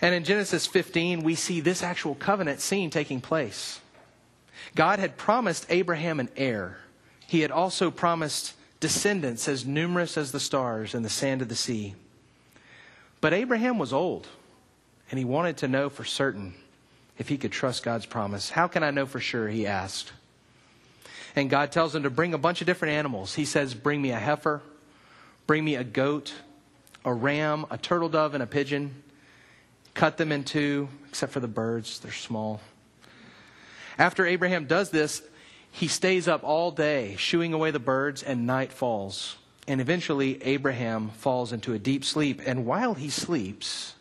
And 0.00 0.12
in 0.12 0.24
Genesis 0.24 0.66
15, 0.66 1.22
we 1.22 1.36
see 1.36 1.60
this 1.60 1.84
actual 1.84 2.16
covenant 2.16 2.60
scene 2.60 2.90
taking 2.90 3.20
place. 3.20 3.78
God 4.74 4.98
had 4.98 5.16
promised 5.16 5.66
Abraham 5.68 6.18
an 6.18 6.30
heir. 6.36 6.78
He 7.28 7.42
had 7.42 7.52
also 7.52 7.92
promised 7.92 8.54
descendants 8.82 9.46
as 9.46 9.64
numerous 9.64 10.18
as 10.18 10.32
the 10.32 10.40
stars 10.40 10.92
and 10.92 11.04
the 11.04 11.08
sand 11.08 11.40
of 11.40 11.48
the 11.48 11.54
sea. 11.54 11.94
But 13.20 13.32
Abraham 13.32 13.78
was 13.78 13.92
old, 13.92 14.26
and 15.08 15.18
he 15.18 15.24
wanted 15.24 15.58
to 15.58 15.68
know 15.68 15.88
for 15.88 16.04
certain 16.04 16.54
if 17.16 17.28
he 17.28 17.38
could 17.38 17.52
trust 17.52 17.84
God's 17.84 18.06
promise. 18.06 18.50
How 18.50 18.66
can 18.66 18.82
I 18.82 18.90
know 18.90 19.06
for 19.06 19.20
sure? 19.20 19.48
He 19.48 19.68
asked. 19.68 20.12
And 21.36 21.48
God 21.48 21.70
tells 21.70 21.94
him 21.94 22.02
to 22.02 22.10
bring 22.10 22.34
a 22.34 22.38
bunch 22.38 22.60
of 22.60 22.66
different 22.66 22.94
animals. 22.94 23.34
He 23.34 23.44
says, 23.44 23.72
Bring 23.72 24.02
me 24.02 24.10
a 24.10 24.18
heifer, 24.18 24.60
bring 25.46 25.64
me 25.64 25.76
a 25.76 25.84
goat, 25.84 26.34
a 27.04 27.14
ram, 27.14 27.64
a 27.70 27.78
turtle 27.78 28.08
dove, 28.08 28.34
and 28.34 28.42
a 28.42 28.48
pigeon. 28.48 29.02
Cut 29.94 30.16
them 30.16 30.32
in 30.32 30.42
two, 30.42 30.88
except 31.08 31.32
for 31.32 31.40
the 31.40 31.46
birds, 31.46 32.00
they're 32.00 32.10
small. 32.10 32.60
After 33.96 34.26
Abraham 34.26 34.64
does 34.64 34.90
this, 34.90 35.22
he 35.72 35.88
stays 35.88 36.28
up 36.28 36.44
all 36.44 36.70
day, 36.70 37.16
shooing 37.16 37.54
away 37.54 37.70
the 37.70 37.80
birds, 37.80 38.22
and 38.22 38.46
night 38.46 38.72
falls. 38.72 39.36
And 39.66 39.80
eventually, 39.80 40.40
Abraham 40.42 41.08
falls 41.08 41.50
into 41.50 41.72
a 41.72 41.78
deep 41.78 42.04
sleep. 42.04 42.42
And 42.44 42.66
while 42.66 42.92
he 42.92 43.08
sleeps, 43.08 43.94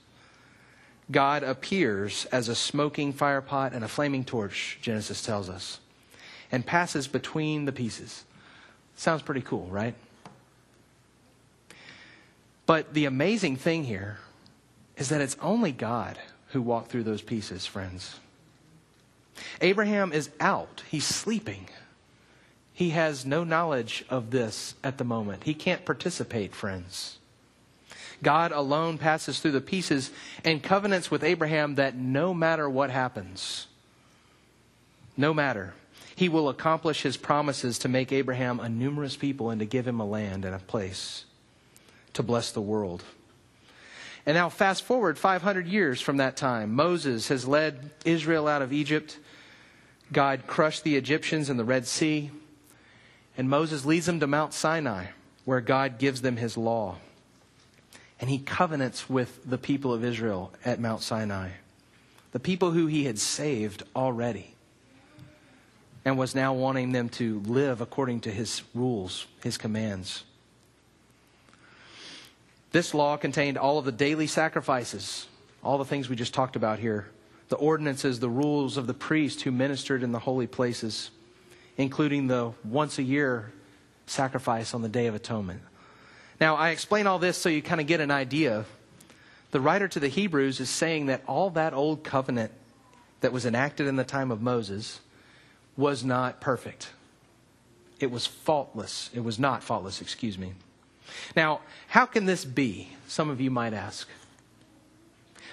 God 1.10 1.44
appears 1.44 2.26
as 2.26 2.50
a 2.50 2.56
smoking 2.56 3.14
firepot 3.14 3.74
and 3.74 3.86
a 3.86 3.88
flaming 3.88 4.26
torch, 4.26 4.80
Genesis 4.82 5.24
tells 5.24 5.50
us, 5.50 5.80
and 6.52 6.66
passes 6.66 7.08
between 7.08 7.64
the 7.64 7.72
pieces. 7.72 8.26
Sounds 8.98 9.22
pretty 9.22 9.42
cool, 9.42 9.66
right? 9.68 9.96
But 12.66 12.94
the 12.94 13.06
amazing 13.06 13.56
thing 13.56 13.86
here 13.86 14.20
is 14.98 15.08
that 15.08 15.22
it's 15.22 15.38
only 15.42 15.72
God 15.72 16.20
who 16.50 16.62
walked 16.62 16.92
through 16.92 17.04
those 17.04 17.22
pieces, 17.22 17.66
friends. 17.66 18.20
Abraham 19.62 20.14
is 20.14 20.30
out, 20.40 20.84
he's 20.90 21.06
sleeping. 21.06 21.68
He 22.74 22.92
has 22.92 23.26
no 23.26 23.44
knowledge 23.44 24.04
of 24.10 24.32
this 24.32 24.76
at 24.84 24.98
the 24.98 25.04
moment. 25.04 25.44
He 25.44 25.54
can't 25.54 25.86
participate, 25.86 26.56
friends. 26.56 27.18
God 28.24 28.52
alone 28.52 28.98
passes 28.98 29.40
through 29.40 29.52
the 29.52 29.62
pieces 29.62 30.12
and 30.44 30.62
covenants 30.62 31.12
with 31.12 31.24
Abraham 31.24 31.76
that 31.76 31.96
no 31.96 32.34
matter 32.34 32.70
what 32.70 32.90
happens, 32.90 33.68
no 35.18 35.34
matter, 35.34 35.74
he 36.16 36.30
will 36.30 36.50
accomplish 36.50 37.02
his 37.02 37.18
promises 37.18 37.80
to 37.80 37.90
make 37.90 38.12
Abraham 38.12 38.60
a 38.60 38.70
numerous 38.70 39.16
people 39.16 39.50
and 39.50 39.60
to 39.60 39.66
give 39.66 39.88
him 39.88 40.00
a 40.00 40.06
land 40.06 40.46
and 40.46 40.54
a 40.54 40.60
place 40.60 41.26
to 42.14 42.24
bless 42.24 42.52
the 42.52 42.62
world. 42.62 43.04
And 44.26 44.36
now, 44.36 44.50
fast 44.50 44.84
forward 44.84 45.18
500 45.18 45.66
years 45.66 46.00
from 46.00 46.18
that 46.18 46.38
time. 46.38 46.76
Moses 46.76 47.30
has 47.30 47.48
led 47.48 47.90
Israel 48.06 48.48
out 48.48 48.62
of 48.62 48.72
Egypt. 48.72 49.18
God 50.12 50.46
crushed 50.48 50.84
the 50.84 50.96
Egyptians 50.96 51.50
in 51.50 51.58
the 51.58 51.64
Red 51.64 51.88
Sea. 51.88 52.32
And 53.38 53.50
Moses 53.50 53.86
leads 53.86 54.06
them 54.06 54.20
to 54.20 54.28
Mount 54.28 54.54
Sinai, 54.54 55.08
where 55.46 55.62
God 55.62 55.98
gives 55.98 56.22
them 56.22 56.38
his 56.38 56.58
law. 56.58 56.98
And 58.20 58.30
he 58.30 58.40
covenants 58.40 59.10
with 59.10 59.50
the 59.50 59.58
people 59.58 59.94
of 59.94 60.04
Israel 60.04 60.52
at 60.66 60.80
Mount 60.80 61.02
Sinai, 61.02 61.52
the 62.34 62.40
people 62.40 62.72
who 62.72 62.88
he 62.88 63.06
had 63.06 63.18
saved 63.18 63.84
already, 63.96 64.54
and 66.06 66.18
was 66.18 66.36
now 66.36 66.54
wanting 66.54 66.92
them 66.92 67.10
to 67.10 67.40
live 67.42 67.82
according 67.82 68.20
to 68.22 68.32
his 68.32 68.62
rules, 68.76 69.26
his 69.42 69.58
commands. 69.58 70.24
This 72.72 72.94
law 72.94 73.18
contained 73.18 73.58
all 73.58 73.80
of 73.80 73.86
the 73.86 73.92
daily 73.92 74.28
sacrifices, 74.28 75.28
all 75.64 75.78
the 75.78 75.86
things 75.86 76.10
we 76.10 76.16
just 76.16 76.34
talked 76.34 76.56
about 76.56 76.80
here, 76.80 77.10
the 77.52 77.58
ordinances, 77.58 78.22
the 78.22 78.30
rules 78.30 78.78
of 78.78 78.88
the 78.88 78.94
priest 78.94 79.42
who 79.42 79.52
ministered 79.52 80.04
in 80.04 80.14
the 80.14 80.20
holy 80.20 80.48
places, 80.48 81.12
including 81.76 82.28
the 82.28 82.54
once 82.64 82.98
a 82.98 83.04
year 83.04 83.52
sacrifice 84.06 84.74
on 84.74 84.82
the 84.82 84.88
Day 84.88 85.08
of 85.08 85.16
Atonement. 85.16 85.62
Now, 86.40 86.56
I 86.56 86.70
explain 86.70 87.08
all 87.08 87.20
this 87.20 87.38
so 87.38 87.50
you 87.50 87.62
kind 87.62 87.82
of 87.82 87.88
get 87.88 88.00
an 88.00 88.10
idea. 88.10 88.64
The 89.52 89.60
writer 89.60 89.90
to 89.90 90.00
the 90.00 90.08
Hebrews 90.08 90.62
is 90.62 90.70
saying 90.70 91.08
that 91.08 91.24
all 91.28 91.50
that 91.50 91.74
old 91.74 92.06
covenant 92.06 92.54
that 93.20 93.34
was 93.34 93.46
enacted 93.46 93.86
in 93.86 93.98
the 93.98 94.06
time 94.06 94.32
of 94.32 94.42
Moses 94.42 95.02
was 95.76 96.06
not 96.06 96.40
perfect. 96.40 96.92
It 98.00 98.12
was 98.12 98.26
faultless. 98.26 99.10
It 99.14 99.26
was 99.26 99.38
not 99.38 99.62
faultless, 99.62 100.00
excuse 100.00 100.38
me. 100.38 100.54
Now, 101.36 101.60
how 101.90 102.06
can 102.06 102.26
this 102.26 102.46
be? 102.46 102.94
Some 103.10 103.30
of 103.30 103.42
you 103.42 103.52
might 103.52 103.74
ask. 103.74 104.08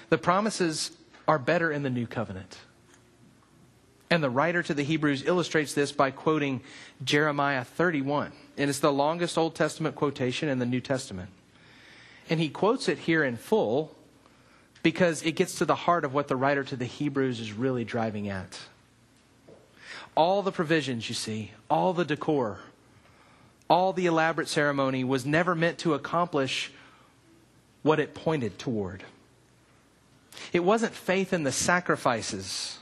The 0.07 0.17
promises 0.17 0.91
are 1.29 1.37
better 1.37 1.71
in 1.71 1.83
the 1.83 1.91
new 1.91 2.07
covenant. 2.07 2.57
And 4.09 4.23
the 4.23 4.31
writer 4.31 4.63
to 4.63 4.73
the 4.73 4.81
Hebrews 4.81 5.27
illustrates 5.27 5.75
this 5.75 5.91
by 5.91 6.09
quoting 6.09 6.61
Jeremiah 7.03 7.63
31. 7.63 8.31
And 8.57 8.67
it's 8.67 8.79
the 8.79 8.91
longest 8.91 9.37
Old 9.37 9.53
Testament 9.53 9.93
quotation 9.93 10.49
in 10.49 10.57
the 10.57 10.65
New 10.65 10.81
Testament. 10.81 11.29
And 12.31 12.39
he 12.39 12.49
quotes 12.49 12.89
it 12.89 12.97
here 12.97 13.23
in 13.23 13.37
full 13.37 13.95
because 14.81 15.21
it 15.21 15.33
gets 15.33 15.59
to 15.59 15.65
the 15.65 15.75
heart 15.75 16.03
of 16.03 16.15
what 16.15 16.29
the 16.29 16.35
writer 16.35 16.63
to 16.63 16.75
the 16.75 16.85
Hebrews 16.85 17.39
is 17.39 17.53
really 17.53 17.85
driving 17.85 18.27
at. 18.27 18.59
All 20.15 20.41
the 20.41 20.51
provisions, 20.51 21.09
you 21.09 21.15
see, 21.15 21.51
all 21.69 21.93
the 21.93 22.05
decor, 22.05 22.57
all 23.69 23.93
the 23.93 24.07
elaborate 24.07 24.47
ceremony 24.47 25.03
was 25.03 25.27
never 25.27 25.53
meant 25.53 25.77
to 25.79 25.93
accomplish 25.93 26.71
what 27.83 27.99
it 27.99 28.15
pointed 28.15 28.57
toward. 28.57 29.03
It 30.51 30.63
wasn't 30.63 30.93
faith 30.93 31.33
in 31.33 31.43
the 31.43 31.51
sacrifices. 31.51 32.79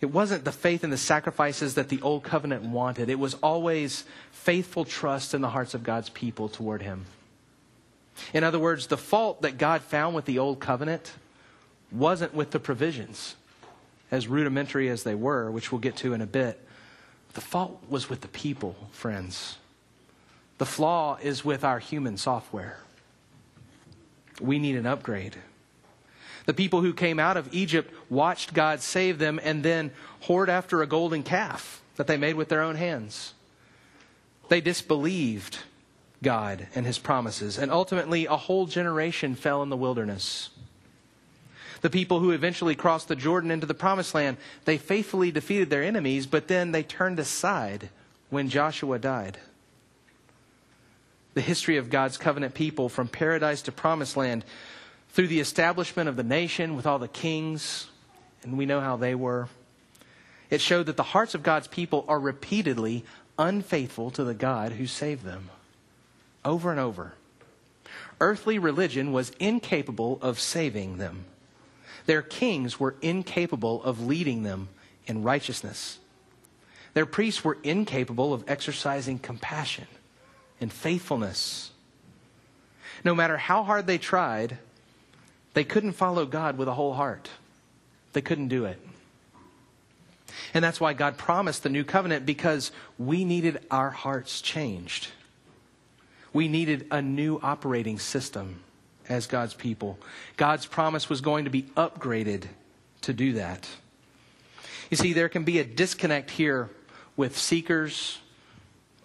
It 0.00 0.06
wasn't 0.06 0.44
the 0.44 0.52
faith 0.52 0.82
in 0.82 0.90
the 0.90 0.96
sacrifices 0.96 1.74
that 1.74 1.90
the 1.90 2.00
old 2.00 2.22
covenant 2.22 2.62
wanted. 2.62 3.10
It 3.10 3.18
was 3.18 3.34
always 3.34 4.04
faithful 4.32 4.86
trust 4.86 5.34
in 5.34 5.42
the 5.42 5.50
hearts 5.50 5.74
of 5.74 5.82
God's 5.82 6.08
people 6.08 6.48
toward 6.48 6.80
Him. 6.80 7.04
In 8.32 8.42
other 8.42 8.58
words, 8.58 8.86
the 8.86 8.96
fault 8.96 9.42
that 9.42 9.58
God 9.58 9.82
found 9.82 10.14
with 10.14 10.24
the 10.24 10.38
old 10.38 10.58
covenant 10.58 11.12
wasn't 11.92 12.34
with 12.34 12.50
the 12.50 12.60
provisions, 12.60 13.36
as 14.10 14.26
rudimentary 14.26 14.88
as 14.88 15.02
they 15.02 15.14
were, 15.14 15.50
which 15.50 15.70
we'll 15.70 15.80
get 15.80 15.96
to 15.96 16.14
in 16.14 16.20
a 16.20 16.26
bit. 16.26 16.58
The 17.34 17.40
fault 17.40 17.82
was 17.88 18.08
with 18.08 18.22
the 18.22 18.28
people, 18.28 18.76
friends. 18.92 19.58
The 20.58 20.66
flaw 20.66 21.18
is 21.22 21.44
with 21.44 21.64
our 21.64 21.78
human 21.78 22.16
software. 22.16 22.78
We 24.40 24.58
need 24.58 24.76
an 24.76 24.86
upgrade. 24.86 25.36
The 26.46 26.54
people 26.54 26.80
who 26.80 26.92
came 26.94 27.20
out 27.20 27.36
of 27.36 27.52
Egypt 27.54 27.92
watched 28.08 28.54
God 28.54 28.80
save 28.80 29.18
them 29.18 29.38
and 29.42 29.62
then 29.62 29.92
whored 30.24 30.48
after 30.48 30.82
a 30.82 30.86
golden 30.86 31.22
calf 31.22 31.82
that 31.96 32.06
they 32.06 32.16
made 32.16 32.34
with 32.34 32.48
their 32.48 32.62
own 32.62 32.76
hands. 32.76 33.34
They 34.48 34.60
disbelieved 34.60 35.58
God 36.22 36.66
and 36.74 36.84
his 36.84 36.98
promises, 36.98 37.56
and 37.56 37.70
ultimately 37.70 38.26
a 38.26 38.36
whole 38.36 38.66
generation 38.66 39.34
fell 39.34 39.62
in 39.62 39.68
the 39.68 39.76
wilderness. 39.76 40.50
The 41.82 41.90
people 41.90 42.20
who 42.20 42.30
eventually 42.30 42.74
crossed 42.74 43.08
the 43.08 43.16
Jordan 43.16 43.50
into 43.50 43.66
the 43.66 43.74
promised 43.74 44.14
land, 44.14 44.36
they 44.64 44.76
faithfully 44.76 45.30
defeated 45.30 45.70
their 45.70 45.82
enemies, 45.82 46.26
but 46.26 46.48
then 46.48 46.72
they 46.72 46.82
turned 46.82 47.18
aside 47.18 47.88
when 48.28 48.48
Joshua 48.48 48.98
died. 48.98 49.38
The 51.34 51.40
history 51.40 51.76
of 51.76 51.90
God's 51.90 52.16
covenant 52.16 52.54
people 52.54 52.88
from 52.88 53.08
paradise 53.08 53.62
to 53.62 53.72
promised 53.72 54.16
land 54.16 54.44
through 55.10 55.28
the 55.28 55.40
establishment 55.40 56.08
of 56.08 56.16
the 56.16 56.22
nation 56.22 56.76
with 56.76 56.86
all 56.86 56.98
the 56.98 57.08
kings, 57.08 57.88
and 58.42 58.56
we 58.58 58.66
know 58.66 58.80
how 58.80 58.96
they 58.96 59.14
were. 59.14 59.48
It 60.50 60.60
showed 60.60 60.86
that 60.86 60.96
the 60.96 61.02
hearts 61.02 61.34
of 61.34 61.42
God's 61.42 61.68
people 61.68 62.04
are 62.08 62.18
repeatedly 62.18 63.04
unfaithful 63.38 64.10
to 64.12 64.24
the 64.24 64.34
God 64.34 64.72
who 64.72 64.86
saved 64.86 65.24
them. 65.24 65.50
Over 66.44 66.70
and 66.70 66.80
over. 66.80 67.14
Earthly 68.20 68.58
religion 68.58 69.12
was 69.12 69.30
incapable 69.38 70.18
of 70.20 70.40
saving 70.40 70.98
them. 70.98 71.24
Their 72.06 72.22
kings 72.22 72.80
were 72.80 72.96
incapable 73.00 73.82
of 73.82 74.04
leading 74.04 74.42
them 74.42 74.68
in 75.06 75.22
righteousness. 75.22 75.98
Their 76.92 77.06
priests 77.06 77.44
were 77.44 77.58
incapable 77.62 78.32
of 78.34 78.44
exercising 78.48 79.20
compassion 79.20 79.86
and 80.60 80.72
faithfulness. 80.72 81.70
No 83.04 83.14
matter 83.14 83.36
how 83.36 83.62
hard 83.62 83.86
they 83.86 83.98
tried, 83.98 84.58
they 85.54 85.64
couldn't 85.64 85.92
follow 85.92 86.26
God 86.26 86.58
with 86.58 86.68
a 86.68 86.74
whole 86.74 86.94
heart. 86.94 87.30
They 88.12 88.20
couldn't 88.20 88.48
do 88.48 88.64
it. 88.64 88.78
And 90.54 90.64
that's 90.64 90.80
why 90.80 90.92
God 90.92 91.16
promised 91.16 91.62
the 91.62 91.68
new 91.68 91.84
covenant 91.84 92.26
because 92.26 92.72
we 92.98 93.24
needed 93.24 93.60
our 93.70 93.90
hearts 93.90 94.40
changed. 94.40 95.08
We 96.32 96.48
needed 96.48 96.86
a 96.90 97.02
new 97.02 97.40
operating 97.42 97.98
system 97.98 98.60
as 99.08 99.26
God's 99.26 99.54
people. 99.54 99.98
God's 100.36 100.66
promise 100.66 101.08
was 101.08 101.20
going 101.20 101.44
to 101.44 101.50
be 101.50 101.62
upgraded 101.76 102.44
to 103.02 103.12
do 103.12 103.34
that. 103.34 103.68
You 104.90 104.96
see, 104.96 105.12
there 105.12 105.28
can 105.28 105.44
be 105.44 105.58
a 105.58 105.64
disconnect 105.64 106.30
here 106.30 106.70
with 107.16 107.36
seekers, 107.36 108.18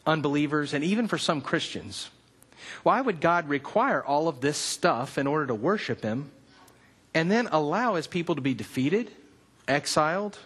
unbelievers, 0.06 0.74
and 0.74 0.84
even 0.84 1.08
for 1.08 1.18
some 1.18 1.42
Christians. 1.42 2.10
Why 2.84 3.02
would 3.02 3.22
God 3.22 3.50
require 3.50 4.04
all 4.04 4.28
of 4.28 4.42
this 4.42 4.58
stuff 4.58 5.18
in 5.18 5.28
order 5.28 5.48
to 5.48 5.56
worship 5.56 6.02
Him 6.02 6.32
and 7.14 7.32
then 7.32 7.48
allow 7.52 7.96
His 7.96 8.08
people 8.08 8.36
to 8.36 8.42
be 8.42 8.54
defeated, 8.54 9.12
exiled, 9.68 10.38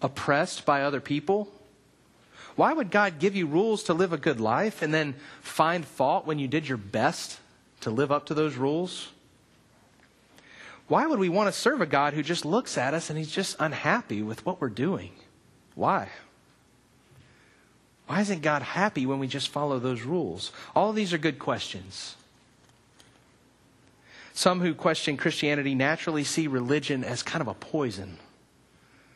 oppressed 0.00 0.64
by 0.64 0.82
other 0.82 1.00
people? 1.00 1.48
Why 2.56 2.72
would 2.72 2.90
God 2.90 3.18
give 3.18 3.36
you 3.36 3.46
rules 3.46 3.84
to 3.84 3.94
live 3.94 4.12
a 4.12 4.18
good 4.18 4.40
life 4.40 4.80
and 4.80 4.92
then 4.92 5.14
find 5.42 5.84
fault 5.84 6.26
when 6.26 6.38
you 6.38 6.48
did 6.48 6.68
your 6.68 6.78
best 6.78 7.38
to 7.82 7.90
live 7.90 8.10
up 8.10 8.26
to 8.26 8.34
those 8.34 8.56
rules? 8.56 9.08
Why 10.88 11.06
would 11.06 11.18
we 11.18 11.28
want 11.28 11.52
to 11.52 11.60
serve 11.60 11.80
a 11.80 11.86
God 11.86 12.14
who 12.14 12.22
just 12.22 12.44
looks 12.44 12.78
at 12.78 12.94
us 12.94 13.10
and 13.10 13.18
he's 13.18 13.30
just 13.30 13.56
unhappy 13.58 14.22
with 14.22 14.46
what 14.46 14.60
we're 14.60 14.68
doing? 14.68 15.12
Why? 15.74 16.08
Why 18.06 18.20
isn't 18.20 18.42
God 18.42 18.62
happy 18.62 19.04
when 19.06 19.18
we 19.18 19.26
just 19.26 19.48
follow 19.48 19.78
those 19.78 20.02
rules? 20.02 20.52
All 20.74 20.92
these 20.92 21.12
are 21.12 21.18
good 21.18 21.38
questions. 21.38 22.16
Some 24.32 24.60
who 24.60 24.74
question 24.74 25.16
Christianity 25.16 25.74
naturally 25.74 26.22
see 26.22 26.46
religion 26.46 27.02
as 27.02 27.22
kind 27.22 27.40
of 27.40 27.48
a 27.48 27.54
poison. 27.54 28.18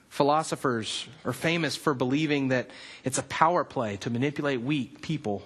Philosophers 0.09 1.07
are 1.24 1.33
famous 1.33 1.76
for 1.76 1.94
believing 1.94 2.48
that 2.48 2.70
it's 3.05 3.18
a 3.18 3.22
power 3.24 3.62
play 3.62 3.96
to 3.98 4.11
manipulate 4.11 4.61
weak 4.61 5.03
people, 5.03 5.42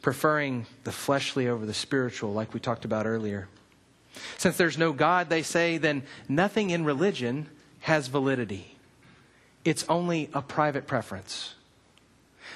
preferring 0.00 0.66
the 0.84 0.92
fleshly 0.92 1.48
over 1.48 1.66
the 1.66 1.74
spiritual, 1.74 2.32
like 2.32 2.54
we 2.54 2.60
talked 2.60 2.84
about 2.84 3.06
earlier. 3.06 3.48
Since 4.36 4.56
there's 4.56 4.78
no 4.78 4.92
God, 4.92 5.28
they 5.28 5.42
say, 5.42 5.78
then 5.78 6.04
nothing 6.28 6.70
in 6.70 6.84
religion 6.84 7.48
has 7.80 8.06
validity. 8.06 8.76
It's 9.64 9.84
only 9.88 10.30
a 10.34 10.42
private 10.42 10.86
preference. 10.86 11.54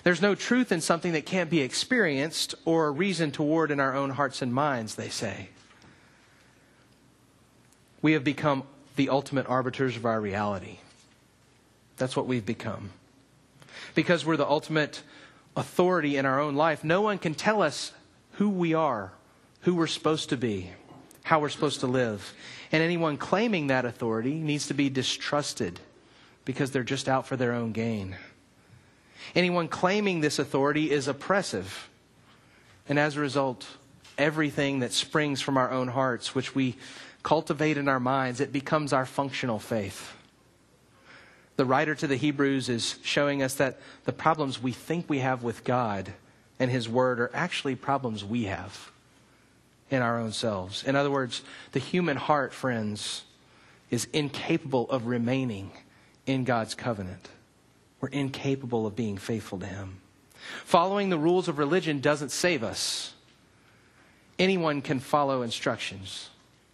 There's 0.02 0.22
no 0.22 0.34
truth 0.34 0.72
in 0.72 0.80
something 0.80 1.12
that 1.12 1.26
can't 1.26 1.50
be 1.50 1.60
experienced 1.60 2.54
or 2.64 2.92
reasoned 2.92 3.34
toward 3.34 3.70
in 3.70 3.78
our 3.78 3.94
own 3.94 4.10
hearts 4.10 4.42
and 4.42 4.52
minds, 4.52 4.96
they 4.96 5.08
say. 5.08 5.50
We 8.00 8.12
have 8.12 8.24
become 8.24 8.64
the 8.96 9.10
ultimate 9.10 9.48
arbiters 9.48 9.96
of 9.96 10.04
our 10.04 10.20
reality. 10.20 10.78
That's 11.96 12.16
what 12.16 12.26
we've 12.26 12.44
become. 12.44 12.90
Because 13.94 14.24
we're 14.24 14.36
the 14.36 14.48
ultimate 14.48 15.02
authority 15.56 16.16
in 16.16 16.26
our 16.26 16.40
own 16.40 16.56
life, 16.56 16.82
no 16.82 17.00
one 17.00 17.18
can 17.18 17.34
tell 17.34 17.62
us 17.62 17.92
who 18.32 18.48
we 18.48 18.74
are, 18.74 19.12
who 19.60 19.74
we're 19.74 19.86
supposed 19.86 20.30
to 20.30 20.36
be, 20.36 20.70
how 21.22 21.38
we're 21.38 21.48
supposed 21.48 21.80
to 21.80 21.86
live. 21.86 22.34
And 22.72 22.82
anyone 22.82 23.18
claiming 23.18 23.68
that 23.68 23.84
authority 23.84 24.34
needs 24.34 24.66
to 24.66 24.74
be 24.74 24.90
distrusted 24.90 25.78
because 26.44 26.72
they're 26.72 26.82
just 26.82 27.08
out 27.08 27.26
for 27.26 27.36
their 27.36 27.52
own 27.52 27.70
gain. 27.70 28.16
Anyone 29.34 29.68
claiming 29.68 30.20
this 30.20 30.38
authority 30.38 30.90
is 30.90 31.08
oppressive. 31.08 31.88
And 32.88 32.98
as 32.98 33.16
a 33.16 33.20
result, 33.20 33.66
everything 34.18 34.80
that 34.80 34.92
springs 34.92 35.40
from 35.40 35.56
our 35.56 35.70
own 35.70 35.88
hearts, 35.88 36.34
which 36.34 36.54
we 36.54 36.76
cultivate 37.22 37.76
in 37.76 37.88
our 37.88 38.00
minds, 38.00 38.40
it 38.40 38.52
becomes 38.52 38.92
our 38.92 39.06
functional 39.06 39.58
faith. 39.58 40.14
The 41.56 41.64
writer 41.64 41.94
to 41.94 42.06
the 42.06 42.16
Hebrews 42.16 42.68
is 42.68 42.98
showing 43.02 43.42
us 43.42 43.54
that 43.54 43.78
the 44.04 44.12
problems 44.12 44.62
we 44.62 44.72
think 44.72 45.08
we 45.08 45.18
have 45.18 45.42
with 45.42 45.64
God 45.64 46.12
and 46.58 46.70
His 46.70 46.88
Word 46.88 47.20
are 47.20 47.30
actually 47.34 47.76
problems 47.76 48.24
we 48.24 48.44
have 48.44 48.90
in 49.90 50.02
our 50.02 50.18
own 50.18 50.32
selves. 50.32 50.82
In 50.82 50.96
other 50.96 51.10
words, 51.10 51.42
the 51.72 51.78
human 51.78 52.16
heart, 52.16 52.54
friends, 52.54 53.24
is 53.90 54.06
incapable 54.12 54.90
of 54.90 55.06
remaining 55.06 55.70
in 56.26 56.44
God's 56.44 56.74
covenant. 56.74 57.28
We're 58.02 58.08
incapable 58.08 58.84
of 58.84 58.96
being 58.96 59.16
faithful 59.16 59.60
to 59.60 59.66
Him. 59.66 60.00
Following 60.64 61.08
the 61.08 61.16
rules 61.16 61.46
of 61.46 61.58
religion 61.58 62.00
doesn't 62.00 62.32
save 62.32 62.64
us. 62.64 63.14
Anyone 64.40 64.82
can 64.82 64.98
follow 64.98 65.42
instructions. 65.42 66.28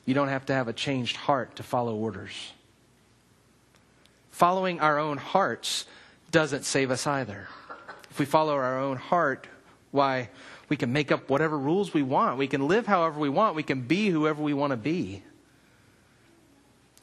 You 0.06 0.14
don't 0.14 0.28
have 0.28 0.46
to 0.46 0.54
have 0.54 0.68
a 0.68 0.72
changed 0.72 1.16
heart 1.16 1.56
to 1.56 1.62
follow 1.62 1.94
orders. 1.94 2.32
Following 4.30 4.80
our 4.80 4.98
own 4.98 5.18
hearts 5.18 5.84
doesn't 6.30 6.64
save 6.64 6.90
us 6.90 7.06
either. 7.06 7.46
If 8.10 8.18
we 8.18 8.24
follow 8.24 8.54
our 8.54 8.80
own 8.80 8.96
heart, 8.96 9.46
why, 9.90 10.30
we 10.70 10.78
can 10.78 10.94
make 10.94 11.12
up 11.12 11.28
whatever 11.28 11.58
rules 11.58 11.92
we 11.92 12.02
want. 12.02 12.38
We 12.38 12.46
can 12.46 12.68
live 12.68 12.86
however 12.86 13.20
we 13.20 13.28
want. 13.28 13.54
We 13.54 13.62
can 13.62 13.82
be 13.82 14.08
whoever 14.08 14.42
we 14.42 14.54
want 14.54 14.70
to 14.70 14.78
be. 14.78 15.22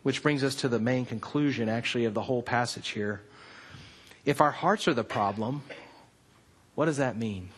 Which 0.02 0.24
brings 0.24 0.44
us 0.44 0.56
to 0.56 0.68
the 0.68 0.80
main 0.80 1.06
conclusion, 1.06 1.70
actually, 1.70 2.06
of 2.06 2.16
the 2.16 2.24
whole 2.24 2.42
passage 2.42 2.90
here. 2.90 3.22
If 4.26 4.42
our 4.42 4.52
hearts 4.52 4.88
are 4.88 4.94
the 4.94 5.04
problem, 5.04 5.62
what 6.74 6.86
does 6.86 6.98
that 6.98 7.18
mean? 7.18 7.50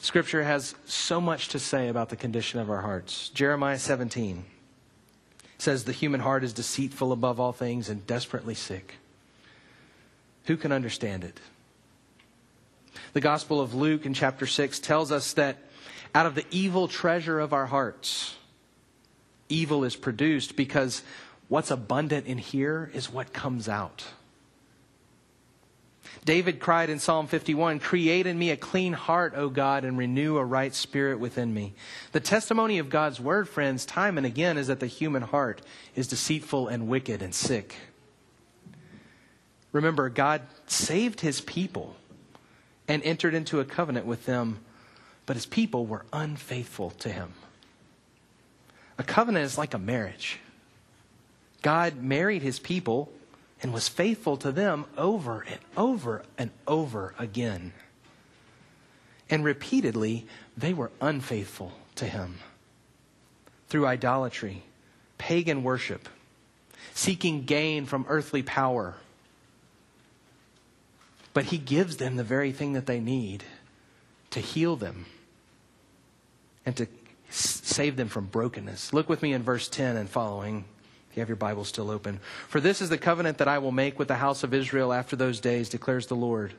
Scripture 0.00 0.42
has 0.42 0.74
so 0.84 1.20
much 1.20 1.48
to 1.48 1.60
say 1.60 1.86
about 1.86 2.08
the 2.08 2.16
condition 2.16 2.58
of 2.58 2.68
our 2.68 2.80
hearts. 2.80 3.28
Jeremiah 3.28 3.78
17 3.78 4.44
says, 5.58 5.84
The 5.84 5.92
human 5.92 6.20
heart 6.20 6.42
is 6.42 6.52
deceitful 6.52 7.12
above 7.12 7.38
all 7.38 7.52
things 7.52 7.88
and 7.88 8.04
desperately 8.04 8.54
sick. 8.54 8.96
Who 10.46 10.56
can 10.56 10.72
understand 10.72 11.22
it? 11.22 11.38
The 13.12 13.20
Gospel 13.20 13.60
of 13.60 13.74
Luke 13.74 14.04
in 14.04 14.14
chapter 14.14 14.46
6 14.46 14.80
tells 14.80 15.12
us 15.12 15.34
that 15.34 15.58
out 16.14 16.26
of 16.26 16.34
the 16.34 16.46
evil 16.50 16.88
treasure 16.88 17.38
of 17.38 17.52
our 17.52 17.66
hearts, 17.66 18.34
evil 19.48 19.84
is 19.84 19.94
produced 19.94 20.56
because 20.56 21.02
what's 21.48 21.70
abundant 21.70 22.26
in 22.26 22.38
here 22.38 22.90
is 22.92 23.08
what 23.08 23.32
comes 23.32 23.68
out. 23.68 24.04
David 26.24 26.60
cried 26.60 26.88
in 26.88 27.00
Psalm 27.00 27.26
51 27.26 27.80
Create 27.80 28.26
in 28.26 28.38
me 28.38 28.50
a 28.50 28.56
clean 28.56 28.92
heart, 28.92 29.34
O 29.36 29.48
God, 29.48 29.84
and 29.84 29.98
renew 29.98 30.36
a 30.36 30.44
right 30.44 30.72
spirit 30.72 31.18
within 31.18 31.52
me. 31.52 31.74
The 32.12 32.20
testimony 32.20 32.78
of 32.78 32.90
God's 32.90 33.18
word, 33.18 33.48
friends, 33.48 33.84
time 33.84 34.16
and 34.16 34.26
again, 34.26 34.56
is 34.56 34.68
that 34.68 34.78
the 34.78 34.86
human 34.86 35.22
heart 35.22 35.62
is 35.96 36.06
deceitful 36.06 36.68
and 36.68 36.86
wicked 36.86 37.22
and 37.22 37.34
sick. 37.34 37.74
Remember, 39.72 40.08
God 40.08 40.42
saved 40.66 41.20
his 41.20 41.40
people 41.40 41.96
and 42.86 43.02
entered 43.02 43.34
into 43.34 43.58
a 43.58 43.64
covenant 43.64 44.06
with 44.06 44.26
them, 44.26 44.60
but 45.26 45.34
his 45.34 45.46
people 45.46 45.86
were 45.86 46.04
unfaithful 46.12 46.90
to 46.90 47.08
him. 47.08 47.32
A 48.98 49.02
covenant 49.02 49.44
is 49.44 49.58
like 49.58 49.74
a 49.74 49.78
marriage. 49.78 50.38
God 51.62 51.96
married 51.96 52.42
his 52.42 52.60
people 52.60 53.12
and 53.62 53.72
was 53.72 53.88
faithful 53.88 54.36
to 54.38 54.50
them 54.50 54.84
over 54.98 55.46
and 55.48 55.60
over 55.76 56.24
and 56.36 56.50
over 56.66 57.14
again. 57.18 57.72
And 59.30 59.44
repeatedly, 59.44 60.26
they 60.56 60.74
were 60.74 60.90
unfaithful 61.00 61.72
to 61.94 62.04
him 62.04 62.38
through 63.68 63.86
idolatry, 63.86 64.64
pagan 65.16 65.62
worship, 65.62 66.08
seeking 66.92 67.44
gain 67.44 67.86
from 67.86 68.04
earthly 68.08 68.42
power. 68.42 68.96
But 71.32 71.46
he 71.46 71.56
gives 71.56 71.96
them 71.96 72.16
the 72.16 72.24
very 72.24 72.52
thing 72.52 72.74
that 72.74 72.86
they 72.86 73.00
need 73.00 73.44
to 74.30 74.40
heal 74.40 74.76
them 74.76 75.06
and 76.66 76.76
to 76.76 76.86
save 77.30 77.96
them 77.96 78.08
from 78.08 78.26
brokenness. 78.26 78.92
Look 78.92 79.08
with 79.08 79.22
me 79.22 79.32
in 79.32 79.42
verse 79.42 79.68
10 79.68 79.96
and 79.96 80.10
following. 80.10 80.64
If 81.12 81.16
you 81.18 81.20
have 81.20 81.28
your 81.28 81.36
Bible 81.36 81.66
still 81.66 81.90
open. 81.90 82.20
For 82.48 82.58
this 82.58 82.80
is 82.80 82.88
the 82.88 82.96
covenant 82.96 83.36
that 83.36 83.46
I 83.46 83.58
will 83.58 83.70
make 83.70 83.98
with 83.98 84.08
the 84.08 84.14
house 84.14 84.44
of 84.44 84.54
Israel 84.54 84.94
after 84.94 85.14
those 85.14 85.40
days, 85.40 85.68
declares 85.68 86.06
the 86.06 86.16
Lord. 86.16 86.54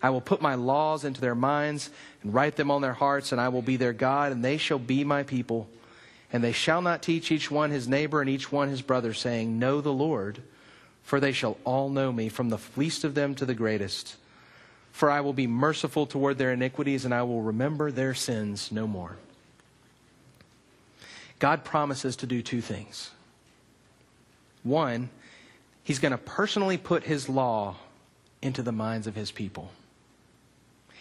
I 0.00 0.10
will 0.10 0.20
put 0.20 0.40
my 0.40 0.54
laws 0.54 1.04
into 1.04 1.20
their 1.20 1.34
minds 1.34 1.90
and 2.22 2.32
write 2.32 2.54
them 2.54 2.70
on 2.70 2.82
their 2.82 2.92
hearts, 2.92 3.32
and 3.32 3.40
I 3.40 3.48
will 3.48 3.62
be 3.62 3.76
their 3.76 3.92
God, 3.92 4.30
and 4.30 4.44
they 4.44 4.58
shall 4.58 4.78
be 4.78 5.02
my 5.02 5.24
people. 5.24 5.68
And 6.32 6.44
they 6.44 6.52
shall 6.52 6.82
not 6.82 7.02
teach 7.02 7.32
each 7.32 7.50
one 7.50 7.72
his 7.72 7.88
neighbor 7.88 8.20
and 8.20 8.30
each 8.30 8.52
one 8.52 8.68
his 8.68 8.80
brother, 8.80 9.12
saying, 9.12 9.58
Know 9.58 9.80
the 9.80 9.92
Lord, 9.92 10.40
for 11.02 11.18
they 11.18 11.32
shall 11.32 11.58
all 11.64 11.88
know 11.88 12.12
me, 12.12 12.28
from 12.28 12.48
the 12.48 12.60
least 12.76 13.02
of 13.02 13.16
them 13.16 13.34
to 13.34 13.44
the 13.44 13.54
greatest. 13.54 14.14
For 14.92 15.10
I 15.10 15.20
will 15.20 15.32
be 15.32 15.48
merciful 15.48 16.06
toward 16.06 16.38
their 16.38 16.52
iniquities, 16.52 17.04
and 17.04 17.12
I 17.12 17.24
will 17.24 17.42
remember 17.42 17.90
their 17.90 18.14
sins 18.14 18.70
no 18.70 18.86
more. 18.86 19.16
God 21.40 21.64
promises 21.64 22.14
to 22.16 22.26
do 22.28 22.40
two 22.40 22.60
things. 22.60 23.10
One, 24.62 25.10
he's 25.82 25.98
going 25.98 26.12
to 26.12 26.18
personally 26.18 26.76
put 26.76 27.04
his 27.04 27.28
law 27.28 27.76
into 28.42 28.62
the 28.62 28.72
minds 28.72 29.06
of 29.06 29.14
his 29.14 29.30
people. 29.30 29.70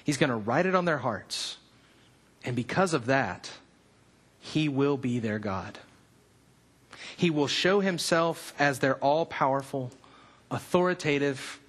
He's 0.03 0.17
going 0.17 0.29
to 0.29 0.35
write 0.35 0.65
it 0.65 0.75
on 0.75 0.85
their 0.85 0.97
hearts. 0.97 1.57
And 2.43 2.55
because 2.55 2.93
of 2.93 3.05
that, 3.07 3.51
he 4.39 4.69
will 4.69 4.97
be 4.97 5.19
their 5.19 5.39
God. 5.39 5.77
He 7.15 7.29
will 7.29 7.47
show 7.47 7.79
himself 7.81 8.53
as 8.57 8.79
their 8.79 8.95
all 8.95 9.25
powerful, 9.25 9.91
authoritative, 10.49 11.59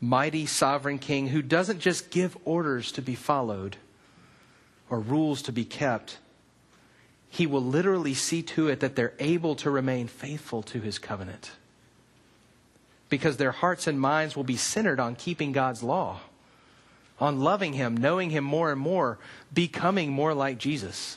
mighty, 0.00 0.46
sovereign 0.46 0.98
king 0.98 1.28
who 1.28 1.42
doesn't 1.42 1.80
just 1.80 2.10
give 2.10 2.36
orders 2.44 2.92
to 2.92 3.02
be 3.02 3.14
followed 3.14 3.76
or 4.88 5.00
rules 5.00 5.42
to 5.42 5.52
be 5.52 5.64
kept, 5.64 6.18
he 7.32 7.46
will 7.46 7.64
literally 7.64 8.12
see 8.12 8.42
to 8.42 8.68
it 8.68 8.80
that 8.80 8.94
they're 8.94 9.14
able 9.18 9.54
to 9.54 9.70
remain 9.70 10.06
faithful 10.06 10.62
to 10.62 10.80
his 10.82 10.98
covenant. 10.98 11.52
Because 13.08 13.38
their 13.38 13.52
hearts 13.52 13.86
and 13.86 13.98
minds 13.98 14.36
will 14.36 14.44
be 14.44 14.58
centered 14.58 15.00
on 15.00 15.16
keeping 15.16 15.50
God's 15.50 15.82
law, 15.82 16.20
on 17.18 17.40
loving 17.40 17.72
him, 17.72 17.96
knowing 17.96 18.28
him 18.28 18.44
more 18.44 18.70
and 18.70 18.78
more, 18.78 19.18
becoming 19.50 20.12
more 20.12 20.34
like 20.34 20.58
Jesus, 20.58 21.16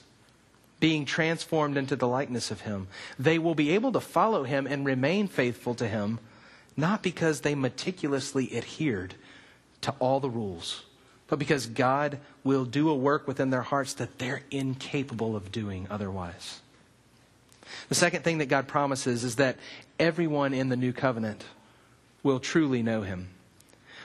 being 0.80 1.04
transformed 1.04 1.76
into 1.76 1.98
the 1.98 2.08
likeness 2.08 2.50
of 2.50 2.62
him. 2.62 2.88
They 3.20 3.38
will 3.38 3.56
be 3.56 3.72
able 3.72 3.92
to 3.92 4.00
follow 4.00 4.46
him 4.46 4.68
and 4.68 4.86
remain 4.86 5.28
faithful 5.28 5.76
to 5.76 5.88
him, 5.88 6.20
not 6.78 7.04
because 7.04 7.42
they 7.42 7.56
meticulously 7.56 8.56
adhered 8.56 9.16
to 9.82 9.92
all 10.00 10.22
the 10.22 10.30
rules 10.30 10.86
but 11.28 11.40
because 11.40 11.66
God 11.68 12.20
will 12.44 12.66
do 12.66 12.90
a 12.90 12.96
work 12.96 13.28
within 13.28 13.50
their 13.50 13.62
hearts 13.62 13.94
that 13.96 14.20
they're 14.20 14.44
incapable 14.52 15.36
of 15.36 15.52
doing 15.52 15.88
otherwise. 15.90 16.62
The 17.90 17.96
second 17.96 18.24
thing 18.24 18.38
that 18.40 18.46
God 18.46 18.68
promises 18.68 19.24
is 19.24 19.38
that 19.38 19.58
everyone 20.00 20.54
in 20.54 20.70
the 20.70 20.78
new 20.78 20.94
covenant 20.94 21.44
will 22.24 22.40
truly 22.40 22.84
know 22.84 23.02
him. 23.02 23.30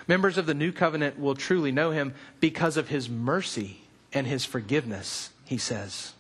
Members 0.09 0.39
of 0.39 0.47
the 0.47 0.55
new 0.55 0.73
covenant 0.73 1.19
will 1.19 1.35
truly 1.35 1.73
know 1.73 1.91
him 1.91 2.15
because 2.41 2.77
of 2.77 2.89
his 2.89 3.09
mercy 3.09 3.83
and 4.13 4.27
his 4.27 4.45
forgiveness, 4.45 5.31
he 5.45 5.59
says. 5.59 6.15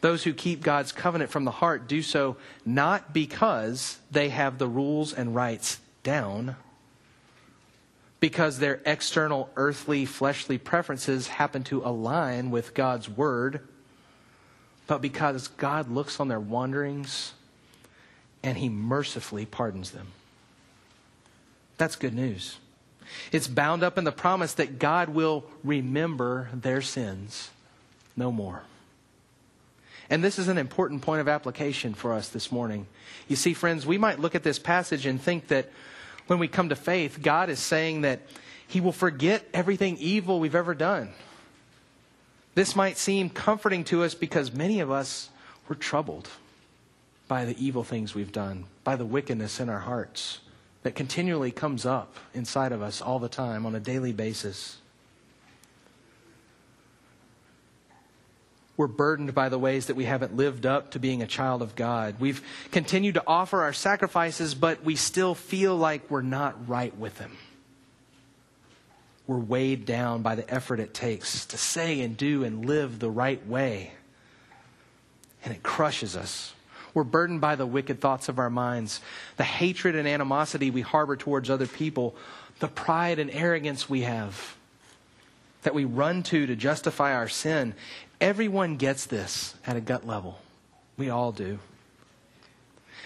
Those 0.00 0.24
who 0.24 0.32
keep 0.32 0.62
God's 0.62 0.92
covenant 0.92 1.30
from 1.30 1.44
the 1.44 1.50
heart 1.50 1.88
do 1.88 2.02
so 2.02 2.36
not 2.64 3.12
because 3.12 3.98
they 4.10 4.28
have 4.30 4.58
the 4.58 4.68
rules 4.68 5.12
and 5.12 5.34
rights 5.34 5.80
down 6.02 6.56
because 8.20 8.58
their 8.58 8.80
external, 8.84 9.50
earthly, 9.56 10.04
fleshly 10.04 10.58
preferences 10.58 11.26
happen 11.26 11.64
to 11.64 11.82
align 11.82 12.50
with 12.50 12.74
God's 12.74 13.08
word, 13.08 13.66
but 14.86 15.00
because 15.00 15.48
God 15.48 15.90
looks 15.90 16.20
on 16.20 16.28
their 16.28 16.40
wanderings 16.40 17.32
and 18.42 18.58
he 18.58 18.68
mercifully 18.68 19.46
pardons 19.46 19.90
them. 19.90 20.08
That's 21.78 21.96
good 21.96 22.14
news. 22.14 22.58
It's 23.32 23.48
bound 23.48 23.82
up 23.82 23.98
in 23.98 24.04
the 24.04 24.12
promise 24.12 24.54
that 24.54 24.78
God 24.78 25.08
will 25.08 25.44
remember 25.64 26.48
their 26.52 26.82
sins 26.82 27.50
no 28.16 28.30
more. 28.30 28.62
And 30.10 30.22
this 30.22 30.38
is 30.38 30.48
an 30.48 30.58
important 30.58 31.02
point 31.02 31.20
of 31.20 31.28
application 31.28 31.94
for 31.94 32.12
us 32.12 32.28
this 32.28 32.50
morning. 32.50 32.86
You 33.28 33.36
see, 33.36 33.54
friends, 33.54 33.86
we 33.86 33.96
might 33.96 34.18
look 34.18 34.34
at 34.34 34.42
this 34.42 34.58
passage 34.58 35.06
and 35.06 35.20
think 35.20 35.48
that 35.48 35.70
when 36.30 36.38
we 36.38 36.46
come 36.46 36.68
to 36.68 36.76
faith, 36.76 37.18
God 37.20 37.50
is 37.50 37.58
saying 37.58 38.02
that 38.02 38.20
He 38.68 38.80
will 38.80 38.92
forget 38.92 39.44
everything 39.52 39.96
evil 39.98 40.38
we've 40.38 40.54
ever 40.54 40.76
done. 40.76 41.10
This 42.54 42.76
might 42.76 42.98
seem 42.98 43.30
comforting 43.30 43.82
to 43.86 44.04
us 44.04 44.14
because 44.14 44.52
many 44.52 44.78
of 44.78 44.92
us 44.92 45.30
were 45.66 45.74
troubled 45.74 46.28
by 47.26 47.44
the 47.44 47.58
evil 47.58 47.82
things 47.82 48.14
we've 48.14 48.30
done, 48.30 48.66
by 48.84 48.94
the 48.94 49.04
wickedness 49.04 49.58
in 49.58 49.68
our 49.68 49.80
hearts 49.80 50.38
that 50.84 50.94
continually 50.94 51.50
comes 51.50 51.84
up 51.84 52.14
inside 52.32 52.70
of 52.70 52.80
us 52.80 53.02
all 53.02 53.18
the 53.18 53.28
time 53.28 53.66
on 53.66 53.74
a 53.74 53.80
daily 53.80 54.12
basis. 54.12 54.78
We're 58.80 58.86
burdened 58.86 59.34
by 59.34 59.50
the 59.50 59.58
ways 59.58 59.88
that 59.88 59.94
we 59.94 60.06
haven't 60.06 60.36
lived 60.36 60.64
up 60.64 60.92
to 60.92 60.98
being 60.98 61.20
a 61.20 61.26
child 61.26 61.60
of 61.60 61.76
God. 61.76 62.14
We've 62.18 62.42
continued 62.70 63.12
to 63.16 63.22
offer 63.26 63.60
our 63.60 63.74
sacrifices, 63.74 64.54
but 64.54 64.82
we 64.82 64.96
still 64.96 65.34
feel 65.34 65.76
like 65.76 66.10
we're 66.10 66.22
not 66.22 66.66
right 66.66 66.96
with 66.96 67.18
Him. 67.18 67.36
We're 69.26 69.36
weighed 69.36 69.84
down 69.84 70.22
by 70.22 70.34
the 70.34 70.50
effort 70.50 70.80
it 70.80 70.94
takes 70.94 71.44
to 71.44 71.58
say 71.58 72.00
and 72.00 72.16
do 72.16 72.42
and 72.42 72.64
live 72.64 72.98
the 72.98 73.10
right 73.10 73.46
way. 73.46 73.92
And 75.44 75.52
it 75.52 75.62
crushes 75.62 76.16
us. 76.16 76.54
We're 76.94 77.04
burdened 77.04 77.42
by 77.42 77.56
the 77.56 77.66
wicked 77.66 78.00
thoughts 78.00 78.30
of 78.30 78.38
our 78.38 78.48
minds, 78.48 79.02
the 79.36 79.44
hatred 79.44 79.94
and 79.94 80.08
animosity 80.08 80.70
we 80.70 80.80
harbor 80.80 81.16
towards 81.16 81.50
other 81.50 81.66
people, 81.66 82.16
the 82.60 82.68
pride 82.68 83.18
and 83.18 83.30
arrogance 83.30 83.90
we 83.90 84.00
have 84.00 84.56
that 85.62 85.74
we 85.74 85.84
run 85.84 86.22
to 86.24 86.46
to 86.46 86.56
justify 86.56 87.14
our 87.14 87.28
sin. 87.28 87.74
Everyone 88.20 88.76
gets 88.76 89.06
this 89.06 89.54
at 89.66 89.76
a 89.76 89.80
gut 89.80 90.06
level. 90.06 90.40
We 90.96 91.10
all 91.10 91.32
do. 91.32 91.58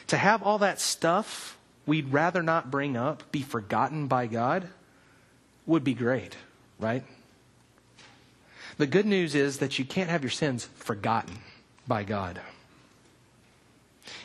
To 0.09 0.17
have 0.17 0.43
all 0.43 0.59
that 0.59 0.81
stuff 0.81 1.57
we'd 1.87 2.13
rather 2.13 2.43
not 2.43 2.71
bring 2.71 2.97
up 2.97 3.31
be 3.33 3.43
forgotten 3.43 4.07
by 4.07 4.27
God 4.27 4.69
would 5.67 5.85
be 5.85 5.95
great, 5.95 6.37
right? 6.79 7.05
The 8.77 8.87
good 8.87 9.07
news 9.07 9.35
is 9.35 9.59
that 9.59 9.79
you 9.79 9.85
can't 9.85 10.11
have 10.11 10.23
your 10.23 10.31
sins 10.31 10.69
forgotten 10.77 11.39
by 11.87 12.05
God. 12.05 12.41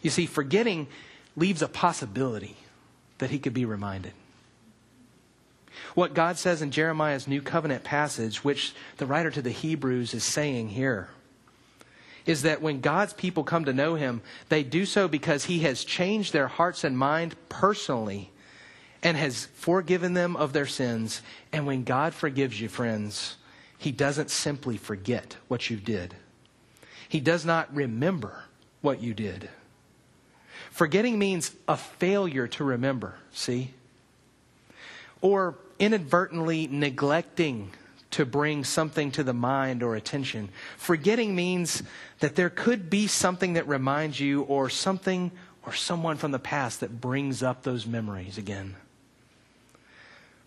You 0.01 0.09
see, 0.09 0.25
forgetting 0.25 0.87
leaves 1.35 1.61
a 1.61 1.67
possibility 1.67 2.57
that 3.19 3.29
he 3.29 3.39
could 3.39 3.53
be 3.53 3.65
reminded. 3.65 4.13
What 5.95 6.13
God 6.13 6.37
says 6.37 6.61
in 6.61 6.71
Jeremiah's 6.71 7.27
New 7.27 7.41
Covenant 7.41 7.83
passage, 7.83 8.43
which 8.43 8.73
the 8.97 9.05
writer 9.05 9.31
to 9.31 9.41
the 9.41 9.49
Hebrews 9.49 10.13
is 10.13 10.23
saying 10.23 10.69
here, 10.69 11.09
is 12.25 12.43
that 12.43 12.61
when 12.61 12.81
God's 12.81 13.13
people 13.13 13.43
come 13.43 13.65
to 13.65 13.73
know 13.73 13.95
him, 13.95 14.21
they 14.49 14.63
do 14.63 14.85
so 14.85 15.07
because 15.07 15.45
he 15.45 15.59
has 15.59 15.83
changed 15.83 16.31
their 16.31 16.47
hearts 16.47 16.83
and 16.83 16.97
mind 16.97 17.35
personally 17.49 18.31
and 19.01 19.17
has 19.17 19.45
forgiven 19.55 20.13
them 20.13 20.35
of 20.35 20.53
their 20.53 20.67
sins. 20.67 21.21
And 21.51 21.65
when 21.65 21.83
God 21.83 22.13
forgives 22.13 22.59
you, 22.59 22.69
friends, 22.69 23.37
he 23.77 23.91
doesn't 23.91 24.29
simply 24.29 24.77
forget 24.77 25.37
what 25.47 25.69
you 25.69 25.77
did, 25.77 26.13
he 27.07 27.19
does 27.19 27.45
not 27.45 27.73
remember 27.73 28.43
what 28.81 29.01
you 29.01 29.13
did. 29.13 29.49
Forgetting 30.69 31.17
means 31.17 31.51
a 31.67 31.75
failure 31.75 32.47
to 32.47 32.63
remember, 32.63 33.15
see? 33.31 33.73
Or 35.21 35.55
inadvertently 35.79 36.67
neglecting 36.67 37.71
to 38.11 38.25
bring 38.25 38.63
something 38.63 39.11
to 39.11 39.23
the 39.23 39.33
mind 39.33 39.83
or 39.83 39.95
attention. 39.95 40.49
Forgetting 40.77 41.35
means 41.35 41.83
that 42.19 42.35
there 42.35 42.49
could 42.49 42.89
be 42.89 43.07
something 43.07 43.53
that 43.53 43.67
reminds 43.67 44.19
you, 44.19 44.41
or 44.43 44.69
something 44.69 45.31
or 45.65 45.73
someone 45.73 46.17
from 46.17 46.31
the 46.31 46.39
past 46.39 46.79
that 46.79 47.01
brings 47.01 47.43
up 47.43 47.63
those 47.63 47.85
memories 47.85 48.37
again. 48.37 48.75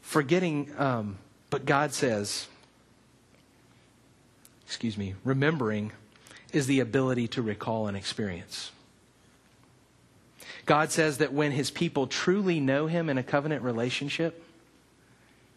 Forgetting, 0.00 0.70
um, 0.78 1.18
but 1.50 1.64
God 1.64 1.92
says, 1.92 2.48
excuse 4.66 4.98
me, 4.98 5.14
remembering 5.22 5.92
is 6.52 6.66
the 6.66 6.80
ability 6.80 7.28
to 7.28 7.42
recall 7.42 7.86
an 7.86 7.94
experience. 7.94 8.72
God 10.66 10.90
says 10.90 11.18
that 11.18 11.32
when 11.32 11.52
his 11.52 11.70
people 11.70 12.06
truly 12.06 12.58
know 12.58 12.86
him 12.86 13.08
in 13.08 13.18
a 13.18 13.22
covenant 13.22 13.62
relationship, 13.62 14.44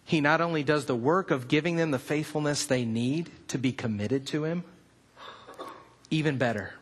he 0.06 0.22
not 0.22 0.39
only 0.39 0.63
does 0.63 0.86
the 0.86 0.96
work 0.96 1.32
of 1.32 1.48
giving 1.48 1.76
them 1.76 1.91
the 1.91 2.00
faithfulness 2.00 2.65
they 2.65 2.86
need 2.86 3.30
to 3.50 3.58
be 3.58 3.72
committed 3.72 4.26
to 4.28 4.46
him, 4.46 4.63
even 6.10 6.38
better. 6.38 6.76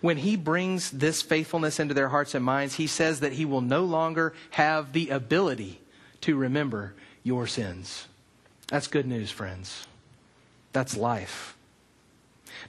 When 0.00 0.18
he 0.18 0.36
brings 0.36 0.90
this 0.90 1.22
faithfulness 1.22 1.80
into 1.80 1.94
their 1.94 2.10
hearts 2.10 2.34
and 2.34 2.44
minds, 2.44 2.74
he 2.74 2.86
says 2.86 3.20
that 3.20 3.32
he 3.32 3.44
will 3.44 3.62
no 3.62 3.84
longer 3.84 4.34
have 4.50 4.92
the 4.92 5.08
ability 5.08 5.80
to 6.20 6.36
remember 6.36 6.94
your 7.22 7.46
sins. 7.46 8.06
That's 8.68 8.86
good 8.86 9.06
news, 9.06 9.30
friends. 9.30 9.86
That's 10.72 10.96
life. 10.96 11.56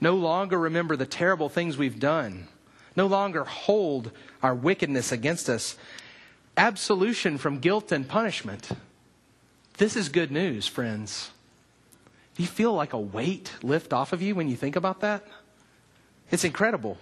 No 0.00 0.14
longer 0.16 0.58
remember 0.58 0.96
the 0.96 1.06
terrible 1.06 1.48
things 1.48 1.76
we've 1.76 2.00
done 2.00 2.48
no 2.96 3.06
longer 3.06 3.44
hold 3.44 4.10
our 4.42 4.54
wickedness 4.54 5.12
against 5.12 5.48
us. 5.48 5.76
Absolution 6.56 7.36
from 7.36 7.58
guilt 7.58 7.92
and 7.92 8.08
punishment. 8.08 8.70
This 9.76 9.96
is 9.96 10.08
good 10.08 10.30
news, 10.30 10.66
friends. 10.66 11.30
Do 12.34 12.42
you 12.42 12.48
feel 12.48 12.72
like 12.72 12.92
a 12.92 12.98
weight 12.98 13.52
lift 13.62 13.92
off 13.92 14.12
of 14.12 14.22
you 14.22 14.34
when 14.34 14.48
you 14.48 14.56
think 14.56 14.76
about 14.76 15.00
that? 15.00 15.26
It's 16.30 16.44
incredible. 16.44 16.98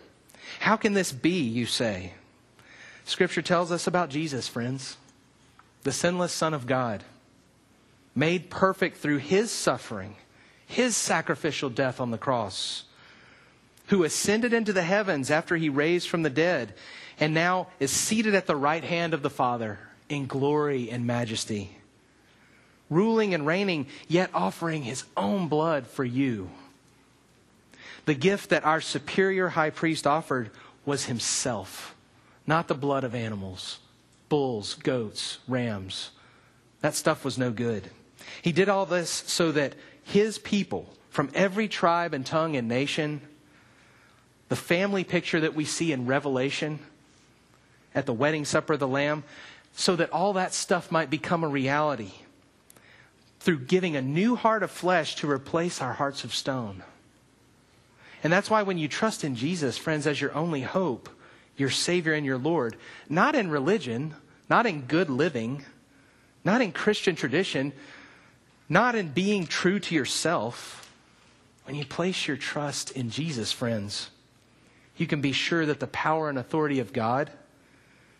How 0.60 0.76
can 0.76 0.92
this 0.92 1.12
be, 1.12 1.40
you 1.40 1.66
say? 1.66 2.12
Scripture 3.04 3.42
tells 3.42 3.70
us 3.70 3.86
about 3.86 4.10
Jesus, 4.10 4.48
friends, 4.48 4.96
the 5.82 5.92
sinless 5.92 6.32
Son 6.32 6.54
of 6.54 6.66
God, 6.66 7.04
made 8.14 8.50
perfect 8.50 8.96
through 8.98 9.18
his 9.18 9.50
suffering, 9.50 10.16
his 10.66 10.96
sacrificial 10.96 11.70
death 11.70 12.00
on 12.00 12.10
the 12.10 12.18
cross 12.18 12.84
who 13.88 14.04
ascended 14.04 14.52
into 14.52 14.72
the 14.72 14.82
heavens 14.82 15.30
after 15.30 15.56
he 15.56 15.68
raised 15.68 16.08
from 16.08 16.22
the 16.22 16.30
dead, 16.30 16.74
and 17.20 17.34
now 17.34 17.68
is 17.78 17.90
seated 17.90 18.34
at 18.34 18.46
the 18.46 18.56
right 18.56 18.84
hand 18.84 19.12
of 19.12 19.22
the 19.22 19.30
Father 19.30 19.78
in 20.08 20.26
glory 20.26 20.90
and 20.90 21.06
majesty, 21.06 21.76
ruling 22.94 23.34
and 23.34 23.46
reigning, 23.46 23.86
yet 24.06 24.30
offering 24.32 24.82
his 24.82 25.04
own 25.16 25.48
blood 25.48 25.86
for 25.86 26.04
you. 26.04 26.48
The 28.06 28.14
gift 28.14 28.50
that 28.50 28.64
our 28.64 28.80
superior 28.80 29.48
high 29.48 29.70
priest 29.70 30.06
offered 30.06 30.50
was 30.86 31.06
himself, 31.06 31.94
not 32.46 32.68
the 32.68 32.74
blood 32.74 33.04
of 33.04 33.14
animals, 33.14 33.80
bulls, 34.28 34.74
goats, 34.74 35.38
rams. 35.48 36.10
That 36.82 36.94
stuff 36.94 37.24
was 37.24 37.36
no 37.36 37.50
good. 37.50 37.90
He 38.42 38.52
did 38.52 38.68
all 38.68 38.86
this 38.86 39.10
so 39.10 39.52
that 39.52 39.74
his 40.04 40.38
people 40.38 40.88
from 41.10 41.30
every 41.34 41.68
tribe 41.68 42.14
and 42.14 42.24
tongue 42.24 42.56
and 42.56 42.68
nation 42.68 43.20
the 44.50 44.56
family 44.56 45.04
picture 45.04 45.40
that 45.40 45.54
we 45.54 45.64
see 45.64 45.90
in 45.90 46.06
Revelation 46.06 46.78
at 47.94 48.04
the 48.04 48.12
wedding 48.12 48.44
supper 48.44 48.74
of 48.74 48.80
the 48.80 48.86
Lamb, 48.86 49.24
so 49.74 49.96
that 49.96 50.10
all 50.10 50.34
that 50.34 50.52
stuff 50.52 50.92
might 50.92 51.08
become 51.08 51.42
a 51.42 51.48
reality 51.48 52.12
through 53.44 53.58
giving 53.58 53.94
a 53.94 54.00
new 54.00 54.36
heart 54.36 54.62
of 54.62 54.70
flesh 54.70 55.16
to 55.16 55.30
replace 55.30 55.82
our 55.82 55.92
hearts 55.92 56.24
of 56.24 56.34
stone. 56.34 56.82
And 58.22 58.32
that's 58.32 58.48
why 58.48 58.62
when 58.62 58.78
you 58.78 58.88
trust 58.88 59.22
in 59.22 59.36
Jesus, 59.36 59.76
friends, 59.76 60.06
as 60.06 60.18
your 60.18 60.34
only 60.34 60.62
hope, 60.62 61.10
your 61.54 61.68
Savior 61.68 62.14
and 62.14 62.24
your 62.24 62.38
Lord, 62.38 62.74
not 63.06 63.34
in 63.34 63.50
religion, 63.50 64.14
not 64.48 64.64
in 64.64 64.86
good 64.86 65.10
living, 65.10 65.62
not 66.42 66.62
in 66.62 66.72
Christian 66.72 67.16
tradition, 67.16 67.74
not 68.70 68.94
in 68.94 69.08
being 69.08 69.46
true 69.46 69.78
to 69.78 69.94
yourself, 69.94 70.90
when 71.64 71.76
you 71.76 71.84
place 71.84 72.26
your 72.26 72.38
trust 72.38 72.92
in 72.92 73.10
Jesus, 73.10 73.52
friends, 73.52 74.08
you 74.96 75.06
can 75.06 75.20
be 75.20 75.32
sure 75.32 75.66
that 75.66 75.80
the 75.80 75.86
power 75.88 76.30
and 76.30 76.38
authority 76.38 76.80
of 76.80 76.94
God, 76.94 77.30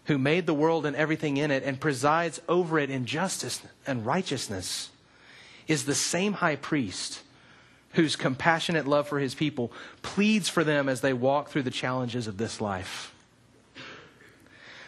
who 0.05 0.19
made 0.19 0.45
the 0.45 0.53
world 0.53 0.85
and 0.85 0.95
everything 0.95 1.39
in 1.39 1.51
it 1.51 1.63
and 1.65 1.81
presides 1.81 2.43
over 2.47 2.79
it 2.79 2.91
in 2.91 3.07
justice 3.07 3.63
and 3.87 4.05
righteousness, 4.05 4.91
is 5.66 5.85
the 5.85 5.94
same 5.94 6.35
high 6.35 6.57
priest 6.57 7.22
whose 7.92 8.16
compassionate 8.16 8.87
love 8.87 9.09
for 9.09 9.18
his 9.18 9.35
people 9.35 9.72
pleads 10.03 10.48
for 10.48 10.64
them 10.64 10.88
as 10.88 11.00
they 11.00 11.12
walk 11.12 11.48
through 11.48 11.62
the 11.62 11.70
challenges 11.70 12.27
of 12.27 12.37
this 12.37 12.61
life. 12.61 13.14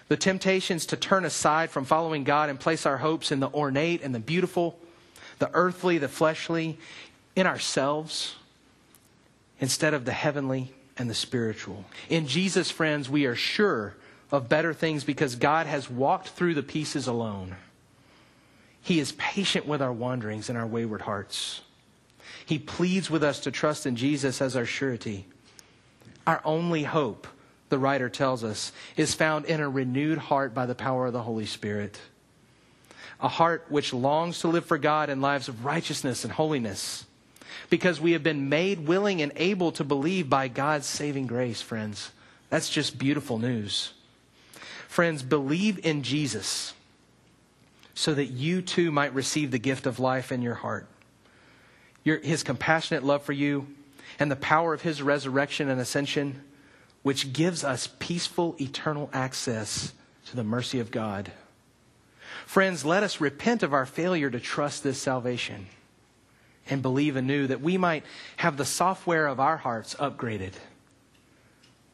The 0.09 0.17
temptations 0.17 0.87
to 0.87 0.97
turn 0.97 1.25
aside 1.25 1.71
from 1.71 1.85
following 1.85 2.25
God 2.25 2.49
and 2.49 2.61
place 2.61 2.87
our 2.87 2.99
hopes 2.99 3.33
in 3.33 3.41
the 3.41 3.51
ornate 3.51 4.03
and 4.03 4.15
the 4.15 4.21
beautiful, 4.21 4.79
the 5.39 5.51
earthly, 5.53 5.99
the 5.99 6.09
fleshly, 6.09 6.79
in 7.35 7.47
ourselves, 7.47 8.37
instead 9.61 9.95
of 9.95 10.05
the 10.05 10.13
heavenly 10.13 10.73
and 10.97 11.11
the 11.11 11.15
spiritual. 11.15 11.85
In 12.09 12.27
Jesus, 12.27 12.71
friends, 12.71 13.11
we 13.11 13.27
are 13.27 13.35
sure 13.35 13.95
of 14.31 14.49
better 14.49 14.73
things 14.73 15.05
because 15.05 15.37
God 15.37 15.67
has 15.67 15.91
walked 15.91 16.29
through 16.29 16.55
the 16.55 16.63
pieces 16.63 17.07
alone. 17.07 17.57
He 18.87 19.01
is 19.01 19.11
patient 19.19 19.67
with 19.67 19.83
our 19.83 19.93
wanderings 19.93 20.49
and 20.49 20.57
our 20.57 20.65
wayward 20.65 21.01
hearts. 21.01 21.61
He 22.47 22.57
pleads 22.61 23.11
with 23.11 23.25
us 23.25 23.41
to 23.41 23.51
trust 23.51 23.85
in 23.85 23.97
Jesus 23.97 24.41
as 24.41 24.55
our 24.55 24.65
surety. 24.65 25.27
Our 26.25 26.41
only 26.45 26.85
hope, 26.85 27.27
the 27.69 27.81
writer 27.81 28.09
tells 28.09 28.45
us, 28.45 28.71
is 28.97 29.13
found 29.13 29.47
in 29.47 29.59
a 29.59 29.69
renewed 29.69 30.19
heart 30.19 30.55
by 30.55 30.67
the 30.67 30.77
power 30.77 31.07
of 31.07 31.13
the 31.13 31.23
Holy 31.23 31.47
Spirit. 31.47 31.99
A 33.21 33.27
heart 33.27 33.67
which 33.71 33.93
longs 33.93 34.39
to 34.43 34.49
live 34.49 34.67
for 34.67 34.79
God 34.79 35.11
in 35.11 35.21
lives 35.21 35.49
of 35.49 35.65
righteousness 35.65 36.23
and 36.23 36.33
holiness 36.33 37.07
because 37.69 38.01
we 38.01 38.13
have 38.13 38.23
been 38.23 38.49
made 38.49 38.87
willing 38.87 39.21
and 39.21 39.33
able 39.35 39.73
to 39.73 39.83
believe 39.83 40.31
by 40.31 40.47
God's 40.47 40.87
saving 40.87 41.27
grace, 41.27 41.61
friends. 41.61 42.13
That's 42.51 42.71
just 42.71 43.01
beautiful 43.01 43.41
news. 43.41 43.95
Friends, 44.87 45.25
believe 45.25 45.85
in 45.85 46.05
Jesus 46.05 46.73
so 47.97 48.13
that 48.13 48.27
you 48.27 48.61
too 48.61 48.93
might 48.93 49.15
receive 49.15 49.51
the 49.51 49.59
gift 49.59 49.87
of 49.87 49.99
life 49.99 50.31
in 50.31 50.43
your 50.43 50.55
heart. 50.55 50.87
Your, 52.05 52.19
his 52.19 52.43
compassionate 52.43 53.03
love 53.03 53.23
for 53.23 53.33
you 53.33 53.67
and 54.19 54.31
the 54.31 54.37
power 54.37 54.75
of 54.75 54.83
his 54.83 55.01
resurrection 55.01 55.71
and 55.71 55.81
ascension, 55.81 56.43
which 57.03 57.33
gives 57.33 57.65
us 57.65 57.89
peaceful, 57.99 58.55
eternal 58.61 59.09
access 59.15 59.95
to 60.27 60.37
the 60.37 60.45
mercy 60.45 60.79
of 60.79 60.91
God. 60.91 61.33
Friends, 62.45 62.85
let 62.85 63.03
us 63.03 63.19
repent 63.21 63.63
of 63.63 63.73
our 63.73 63.87
failure 63.87 64.31
to 64.31 64.39
trust 64.39 64.85
this 64.85 65.01
salvation 65.01 65.67
and 66.69 66.83
believe 66.83 67.17
anew 67.17 67.47
that 67.47 67.63
we 67.63 67.79
might 67.79 68.05
have 68.37 68.59
the 68.59 68.65
software 68.67 69.27
of 69.27 69.41
our 69.41 69.57
hearts 69.57 69.95
upgraded 69.95 70.53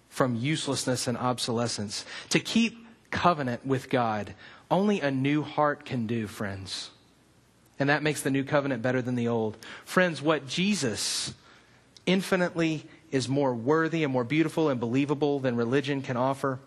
from 0.09 0.35
uselessness 0.35 1.07
and 1.07 1.17
obsolescence 1.17 2.05
to 2.31 2.41
keep 2.41 2.85
covenant 3.13 3.65
with 3.65 3.89
God. 3.89 4.35
Only 4.73 5.03
a 5.03 5.11
new 5.11 5.43
heart 5.43 5.85
can 5.85 6.07
do, 6.07 6.27
friends. 6.27 6.89
And 7.79 7.91
that 7.91 8.03
makes 8.03 8.23
the 8.23 8.31
new 8.31 8.43
covenant 8.43 8.81
better 8.81 9.03
than 9.03 9.17
the 9.17 9.29
old. 9.29 9.59
Friends, 9.85 10.23
what 10.23 10.49
Jesus 10.49 11.35
infinitely 12.07 12.85
is 13.11 13.29
more 13.29 13.55
worthy 13.55 14.03
and 14.03 14.11
more 14.11 14.25
beautiful 14.25 14.71
and 14.71 14.81
believable 14.81 15.41
than 15.41 15.57
religion 15.57 16.01
can 16.01 16.17
offer, 16.17 16.59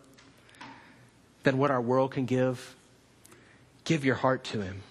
than 1.42 1.58
what 1.58 1.72
our 1.72 1.82
world 1.82 2.12
can 2.12 2.26
give, 2.26 2.76
give 3.86 4.06
your 4.06 4.16
heart 4.16 4.44
to 4.44 4.62
Him. 4.62 4.84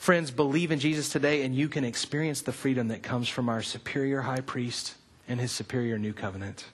Friends, 0.00 0.32
believe 0.32 0.72
in 0.72 0.80
Jesus 0.80 1.10
today, 1.10 1.42
and 1.44 1.54
you 1.54 1.68
can 1.68 1.84
experience 1.84 2.42
the 2.42 2.52
freedom 2.52 2.88
that 2.88 3.04
comes 3.04 3.28
from 3.28 3.48
our 3.48 3.62
superior 3.62 4.22
high 4.22 4.40
priest 4.40 4.96
and 5.28 5.38
his 5.38 5.52
superior 5.52 5.96
new 5.96 6.12
covenant. 6.12 6.64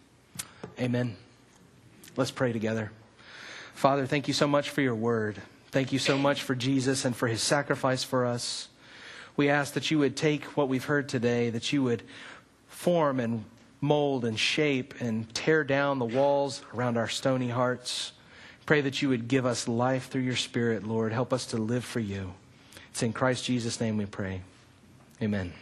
Amen. 0.80 1.16
Let's 2.16 2.30
pray 2.30 2.52
together. 2.52 2.90
Father, 3.76 4.06
thank 4.06 4.26
you 4.26 4.32
so 4.32 4.48
much 4.48 4.70
for 4.70 4.80
your 4.80 4.94
word. 4.94 5.40
Thank 5.70 5.92
you 5.92 5.98
so 5.98 6.16
much 6.16 6.42
for 6.42 6.54
Jesus 6.54 7.04
and 7.04 7.14
for 7.14 7.28
his 7.28 7.42
sacrifice 7.42 8.02
for 8.02 8.24
us. 8.24 8.68
We 9.36 9.50
ask 9.50 9.74
that 9.74 9.90
you 9.90 9.98
would 9.98 10.16
take 10.16 10.44
what 10.56 10.70
we've 10.70 10.86
heard 10.86 11.10
today, 11.10 11.50
that 11.50 11.74
you 11.74 11.82
would 11.82 12.02
form 12.68 13.20
and 13.20 13.44
mold 13.82 14.24
and 14.24 14.38
shape 14.38 14.94
and 15.00 15.32
tear 15.34 15.62
down 15.62 15.98
the 15.98 16.06
walls 16.06 16.62
around 16.74 16.96
our 16.96 17.08
stony 17.08 17.50
hearts. 17.50 18.12
Pray 18.64 18.80
that 18.80 19.02
you 19.02 19.10
would 19.10 19.28
give 19.28 19.44
us 19.44 19.68
life 19.68 20.08
through 20.08 20.22
your 20.22 20.36
Spirit, 20.36 20.86
Lord. 20.86 21.12
Help 21.12 21.34
us 21.34 21.44
to 21.48 21.58
live 21.58 21.84
for 21.84 22.00
you. 22.00 22.32
It's 22.92 23.02
in 23.02 23.12
Christ 23.12 23.44
Jesus' 23.44 23.78
name 23.78 23.98
we 23.98 24.06
pray. 24.06 24.40
Amen. 25.20 25.52